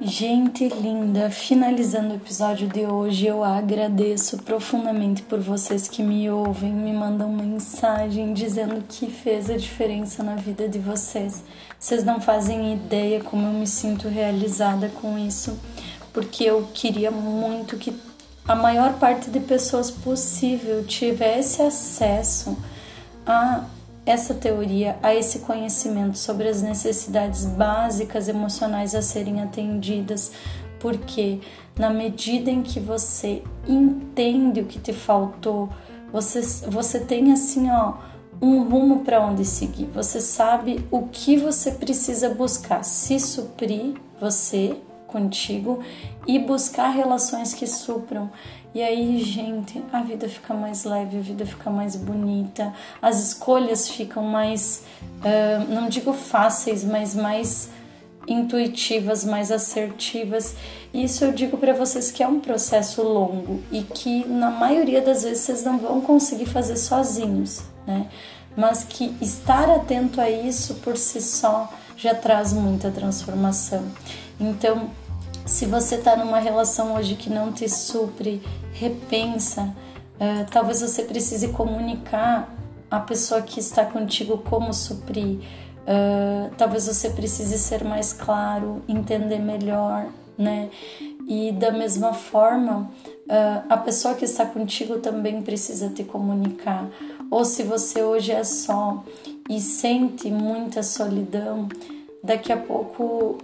Gente 0.00 0.68
linda, 0.68 1.28
finalizando 1.28 2.14
o 2.14 2.16
episódio 2.16 2.68
de 2.68 2.86
hoje, 2.86 3.26
eu 3.26 3.42
agradeço 3.42 4.38
profundamente 4.38 5.22
por 5.22 5.40
vocês 5.40 5.88
que 5.88 6.04
me 6.04 6.30
ouvem, 6.30 6.72
me 6.72 6.92
mandam 6.92 7.32
mensagem 7.32 8.32
dizendo 8.32 8.84
que 8.88 9.10
fez 9.10 9.50
a 9.50 9.56
diferença 9.56 10.22
na 10.22 10.36
vida 10.36 10.68
de 10.68 10.78
vocês. 10.78 11.42
Vocês 11.76 12.04
não 12.04 12.20
fazem 12.20 12.74
ideia 12.74 13.24
como 13.24 13.44
eu 13.48 13.52
me 13.52 13.66
sinto 13.66 14.06
realizada 14.06 14.88
com 14.88 15.18
isso, 15.18 15.58
porque 16.12 16.44
eu 16.44 16.68
queria 16.72 17.10
muito 17.10 17.76
que 17.76 17.92
a 18.46 18.54
maior 18.54 19.00
parte 19.00 19.30
de 19.30 19.40
pessoas 19.40 19.90
possível 19.90 20.84
tivesse 20.84 21.60
acesso 21.60 22.56
a 23.26 23.64
essa 24.08 24.32
teoria, 24.32 24.98
a 25.02 25.14
esse 25.14 25.40
conhecimento 25.40 26.16
sobre 26.16 26.48
as 26.48 26.62
necessidades 26.62 27.44
básicas 27.44 28.26
emocionais 28.26 28.94
a 28.94 29.02
serem 29.02 29.42
atendidas, 29.42 30.32
porque 30.80 31.40
na 31.78 31.90
medida 31.90 32.50
em 32.50 32.62
que 32.62 32.80
você 32.80 33.42
entende 33.68 34.60
o 34.60 34.64
que 34.64 34.78
te 34.78 34.94
faltou, 34.94 35.68
você, 36.10 36.40
você 36.70 37.00
tem 37.00 37.32
assim, 37.32 37.68
ó, 37.70 37.94
um 38.40 38.62
rumo 38.62 39.00
para 39.04 39.20
onde 39.20 39.44
seguir. 39.44 39.84
Você 39.92 40.22
sabe 40.22 40.86
o 40.90 41.08
que 41.08 41.36
você 41.36 41.72
precisa 41.72 42.30
buscar, 42.30 42.82
se 42.84 43.20
suprir 43.20 43.94
você 44.18 44.74
contigo 45.06 45.80
e 46.26 46.38
buscar 46.38 46.88
relações 46.88 47.52
que 47.52 47.66
supram. 47.66 48.30
E 48.74 48.82
aí, 48.82 49.22
gente, 49.22 49.82
a 49.92 50.02
vida 50.02 50.28
fica 50.28 50.52
mais 50.52 50.84
leve, 50.84 51.16
a 51.16 51.20
vida 51.20 51.46
fica 51.46 51.70
mais 51.70 51.96
bonita, 51.96 52.72
as 53.00 53.18
escolhas 53.18 53.88
ficam 53.88 54.22
mais, 54.22 54.84
uh, 55.20 55.72
não 55.72 55.88
digo 55.88 56.12
fáceis, 56.12 56.84
mas 56.84 57.14
mais 57.14 57.70
intuitivas, 58.28 59.24
mais 59.24 59.50
assertivas. 59.50 60.54
Isso 60.92 61.24
eu 61.24 61.32
digo 61.32 61.56
para 61.56 61.72
vocês 61.72 62.10
que 62.10 62.22
é 62.22 62.28
um 62.28 62.40
processo 62.40 63.02
longo 63.02 63.62
e 63.72 63.82
que 63.82 64.26
na 64.28 64.50
maioria 64.50 65.00
das 65.00 65.22
vezes 65.22 65.44
vocês 65.44 65.64
não 65.64 65.78
vão 65.78 66.00
conseguir 66.00 66.46
fazer 66.46 66.76
sozinhos, 66.76 67.62
né? 67.86 68.06
Mas 68.56 68.84
que 68.84 69.16
estar 69.20 69.70
atento 69.70 70.20
a 70.20 70.28
isso 70.28 70.74
por 70.76 70.96
si 70.96 71.20
só 71.20 71.72
já 71.96 72.14
traz 72.14 72.52
muita 72.52 72.90
transformação. 72.90 73.84
Então, 74.38 74.90
se 75.48 75.64
você 75.64 75.94
está 75.94 76.14
numa 76.14 76.38
relação 76.38 76.94
hoje 76.94 77.14
que 77.14 77.30
não 77.30 77.50
te 77.50 77.66
supre, 77.70 78.42
repensa. 78.74 79.74
Uh, 80.20 80.44
talvez 80.52 80.82
você 80.82 81.02
precise 81.02 81.48
comunicar 81.48 82.54
a 82.90 83.00
pessoa 83.00 83.40
que 83.40 83.58
está 83.58 83.86
contigo 83.86 84.38
como 84.38 84.74
suprir. 84.74 85.38
Uh, 85.38 86.50
talvez 86.58 86.86
você 86.86 87.08
precise 87.10 87.58
ser 87.58 87.82
mais 87.82 88.12
claro, 88.12 88.82
entender 88.86 89.38
melhor, 89.38 90.08
né? 90.36 90.68
E 91.26 91.50
da 91.52 91.72
mesma 91.72 92.12
forma, 92.12 92.90
uh, 93.26 93.64
a 93.70 93.76
pessoa 93.78 94.14
que 94.14 94.26
está 94.26 94.44
contigo 94.44 94.98
também 94.98 95.40
precisa 95.40 95.88
te 95.88 96.04
comunicar. 96.04 96.86
Ou 97.30 97.42
se 97.46 97.62
você 97.62 98.02
hoje 98.02 98.32
é 98.32 98.44
só 98.44 99.02
e 99.48 99.62
sente 99.62 100.30
muita 100.30 100.82
solidão, 100.82 101.68
daqui 102.22 102.52
a 102.52 102.56
pouco 102.58 103.38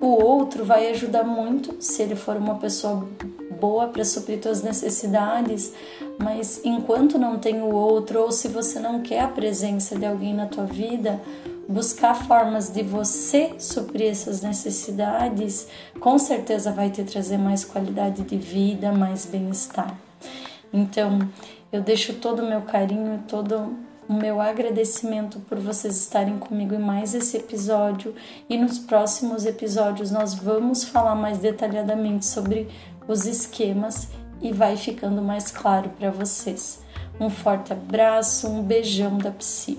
o 0.00 0.06
outro 0.06 0.64
vai 0.64 0.90
ajudar 0.90 1.24
muito 1.24 1.76
se 1.80 2.02
ele 2.02 2.14
for 2.14 2.36
uma 2.36 2.56
pessoa 2.56 3.08
boa 3.60 3.88
para 3.88 4.04
suprir 4.04 4.40
suas 4.40 4.62
necessidades, 4.62 5.72
mas 6.18 6.60
enquanto 6.64 7.18
não 7.18 7.38
tem 7.38 7.60
o 7.60 7.72
outro 7.72 8.20
ou 8.22 8.30
se 8.30 8.48
você 8.48 8.78
não 8.78 9.00
quer 9.00 9.20
a 9.20 9.28
presença 9.28 9.98
de 9.98 10.06
alguém 10.06 10.32
na 10.32 10.46
tua 10.46 10.64
vida, 10.64 11.20
buscar 11.68 12.14
formas 12.14 12.70
de 12.70 12.82
você 12.82 13.54
suprir 13.58 14.10
essas 14.10 14.40
necessidades, 14.40 15.66
com 16.00 16.18
certeza 16.18 16.72
vai 16.72 16.90
te 16.90 17.02
trazer 17.02 17.36
mais 17.36 17.64
qualidade 17.64 18.22
de 18.22 18.36
vida, 18.36 18.92
mais 18.92 19.26
bem-estar. 19.26 19.98
Então, 20.72 21.18
eu 21.72 21.82
deixo 21.82 22.14
todo 22.14 22.40
o 22.40 22.48
meu 22.48 22.62
carinho, 22.62 23.22
todo 23.26 23.76
o 24.08 24.14
meu 24.14 24.40
agradecimento 24.40 25.38
por 25.40 25.58
vocês 25.58 25.96
estarem 25.96 26.38
comigo 26.38 26.74
em 26.74 26.78
mais 26.78 27.14
esse 27.14 27.36
episódio 27.36 28.14
e 28.48 28.56
nos 28.56 28.78
próximos 28.78 29.44
episódios 29.44 30.10
nós 30.10 30.34
vamos 30.34 30.84
falar 30.84 31.14
mais 31.14 31.38
detalhadamente 31.38 32.24
sobre 32.24 32.68
os 33.06 33.26
esquemas 33.26 34.08
e 34.40 34.52
vai 34.52 34.76
ficando 34.76 35.20
mais 35.20 35.50
claro 35.50 35.90
para 35.90 36.10
vocês. 36.10 36.80
Um 37.20 37.28
forte 37.28 37.72
abraço, 37.72 38.48
um 38.48 38.62
beijão 38.62 39.18
da 39.18 39.30
Psi. 39.30 39.78